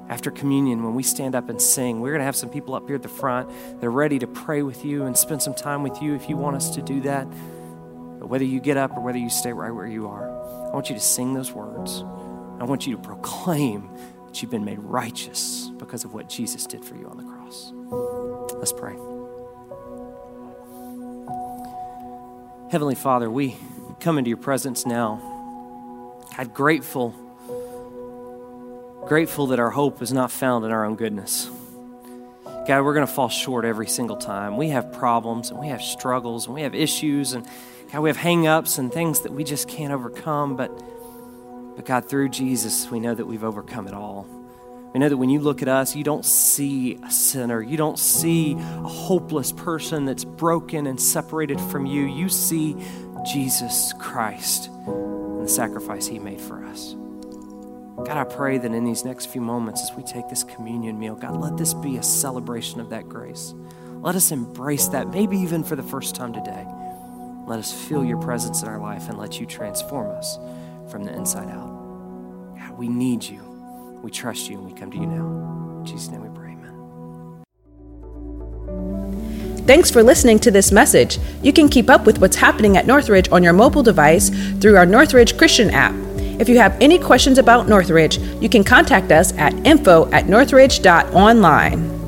After 0.09 0.31
communion, 0.31 0.83
when 0.83 0.95
we 0.95 1.03
stand 1.03 1.35
up 1.35 1.47
and 1.47 1.61
sing, 1.61 2.01
we're 2.01 2.09
going 2.09 2.21
to 2.21 2.25
have 2.25 2.35
some 2.35 2.49
people 2.49 2.73
up 2.73 2.87
here 2.87 2.95
at 2.95 3.03
the 3.03 3.07
front. 3.07 3.51
They're 3.79 3.91
ready 3.91 4.17
to 4.17 4.25
pray 4.25 4.63
with 4.63 4.83
you 4.83 5.03
and 5.03 5.15
spend 5.15 5.43
some 5.43 5.53
time 5.53 5.83
with 5.83 6.01
you 6.01 6.15
if 6.15 6.27
you 6.27 6.37
want 6.37 6.55
us 6.55 6.71
to 6.71 6.81
do 6.81 7.01
that. 7.01 7.29
But 8.19 8.29
whether 8.29 8.45
you 8.45 8.59
get 8.59 8.77
up 8.77 8.97
or 8.97 9.01
whether 9.01 9.19
you 9.19 9.29
stay 9.29 9.53
right 9.53 9.69
where 9.69 9.85
you 9.85 10.07
are, 10.07 10.27
I 10.27 10.71
want 10.71 10.89
you 10.89 10.95
to 10.95 11.01
sing 11.01 11.35
those 11.35 11.51
words. 11.51 12.03
I 12.59 12.63
want 12.63 12.87
you 12.87 12.95
to 12.95 13.01
proclaim 13.01 13.95
that 14.35 14.41
you've 14.41 14.51
been 14.51 14.65
made 14.65 14.79
righteous 14.79 15.71
because 15.77 16.03
of 16.03 16.13
what 16.13 16.27
Jesus 16.27 16.65
did 16.65 16.83
for 16.83 16.97
you 16.97 17.07
on 17.07 17.15
the 17.15 17.23
cross. 17.23 17.71
Let's 18.57 18.73
pray. 18.73 18.91
Heavenly 22.69 22.95
Father, 22.95 23.31
we 23.31 23.55
come 24.01 24.17
into 24.17 24.27
your 24.29 24.35
presence 24.35 24.85
now. 24.85 25.21
God, 26.35 26.53
grateful, 26.53 27.11
grateful 29.07 29.47
that 29.47 29.59
our 29.59 29.69
hope 29.69 30.01
is 30.01 30.11
not 30.11 30.31
found 30.31 30.65
in 30.65 30.71
our 30.71 30.83
own 30.83 30.97
goodness. 30.97 31.49
God, 32.67 32.83
we're 32.83 32.93
going 32.93 33.07
to 33.07 33.13
fall 33.13 33.29
short 33.29 33.63
every 33.63 33.87
single 33.87 34.17
time. 34.17 34.57
We 34.57 34.67
have 34.69 34.91
problems 34.91 35.49
and 35.49 35.57
we 35.57 35.69
have 35.69 35.81
struggles 35.81 36.47
and 36.47 36.55
we 36.55 36.63
have 36.63 36.75
issues 36.75 37.31
and 37.31 37.47
God, 37.89 38.01
we 38.01 38.09
have 38.09 38.17
hang-ups 38.17 38.79
and 38.79 38.91
things 38.91 39.21
that 39.21 39.31
we 39.31 39.45
just 39.45 39.69
can't 39.69 39.93
overcome, 39.93 40.57
but 40.57 40.77
but 41.75 41.85
God, 41.85 42.05
through 42.05 42.29
Jesus, 42.29 42.89
we 42.89 42.99
know 42.99 43.13
that 43.13 43.25
we've 43.25 43.43
overcome 43.43 43.87
it 43.87 43.93
all. 43.93 44.27
We 44.93 44.99
know 44.99 45.09
that 45.09 45.17
when 45.17 45.29
you 45.29 45.41
look 45.41 45.61
at 45.61 45.67
us, 45.67 45.93
you 45.93 46.05
don't 46.05 46.23
see 46.23 46.97
a 47.03 47.11
sinner. 47.11 47.61
You 47.61 47.75
don't 47.75 47.99
see 47.99 48.53
a 48.53 48.87
hopeless 48.87 49.51
person 49.51 50.05
that's 50.05 50.23
broken 50.23 50.87
and 50.87 50.99
separated 50.99 51.59
from 51.59 51.85
you. 51.85 52.05
You 52.05 52.29
see 52.29 52.77
Jesus 53.25 53.91
Christ 53.99 54.67
and 54.67 55.43
the 55.43 55.49
sacrifice 55.49 56.07
he 56.07 56.17
made 56.17 56.39
for 56.39 56.63
us. 56.63 56.95
God, 58.05 58.17
I 58.17 58.23
pray 58.23 58.57
that 58.57 58.71
in 58.71 58.85
these 58.85 59.03
next 59.03 59.25
few 59.25 59.41
moments 59.41 59.81
as 59.81 59.91
we 59.97 60.03
take 60.03 60.29
this 60.29 60.43
communion 60.43 60.97
meal, 60.97 61.15
God, 61.15 61.35
let 61.35 61.57
this 61.57 61.73
be 61.73 61.97
a 61.97 62.03
celebration 62.03 62.79
of 62.79 62.89
that 62.91 63.09
grace. 63.09 63.53
Let 63.99 64.15
us 64.15 64.31
embrace 64.31 64.87
that, 64.89 65.09
maybe 65.09 65.37
even 65.37 65.63
for 65.63 65.75
the 65.75 65.83
first 65.83 66.15
time 66.15 66.31
today. 66.31 66.65
Let 67.47 67.59
us 67.59 67.73
feel 67.73 68.05
your 68.05 68.21
presence 68.21 68.61
in 68.61 68.69
our 68.69 68.79
life 68.79 69.09
and 69.09 69.17
let 69.17 69.41
you 69.41 69.45
transform 69.45 70.11
us 70.11 70.37
from 70.89 71.03
the 71.03 71.13
inside 71.13 71.49
out. 71.49 72.55
God, 72.57 72.77
we 72.77 72.87
need 72.87 73.23
you. 73.23 73.41
We 74.03 74.11
trust 74.11 74.49
you 74.49 74.57
and 74.57 74.65
we 74.65 74.73
come 74.77 74.91
to 74.91 74.97
you 74.97 75.05
now. 75.05 75.79
In 75.79 75.85
Jesus' 75.85 76.09
name 76.09 76.21
we 76.21 76.29
pray. 76.29 76.51
Amen. 76.51 77.43
Thanks 79.65 79.89
for 79.89 80.03
listening 80.03 80.39
to 80.39 80.51
this 80.51 80.71
message. 80.71 81.17
You 81.41 81.51
can 81.51 81.69
keep 81.69 81.89
up 81.89 82.05
with 82.05 82.19
what's 82.19 82.35
happening 82.35 82.77
at 82.77 82.85
Northridge 82.85 83.29
on 83.31 83.41
your 83.43 83.53
mobile 83.53 83.83
device 83.83 84.29
through 84.59 84.77
our 84.77 84.85
Northridge 84.85 85.37
Christian 85.37 85.71
app. 85.71 85.95
If 86.39 86.49
you 86.49 86.57
have 86.59 86.77
any 86.81 86.99
questions 86.99 87.37
about 87.37 87.67
Northridge, 87.69 88.17
you 88.17 88.49
can 88.49 88.63
contact 88.63 89.11
us 89.11 89.33
at 89.37 89.53
info 89.65 90.11
at 90.11 90.27
northridge.online. 90.27 92.04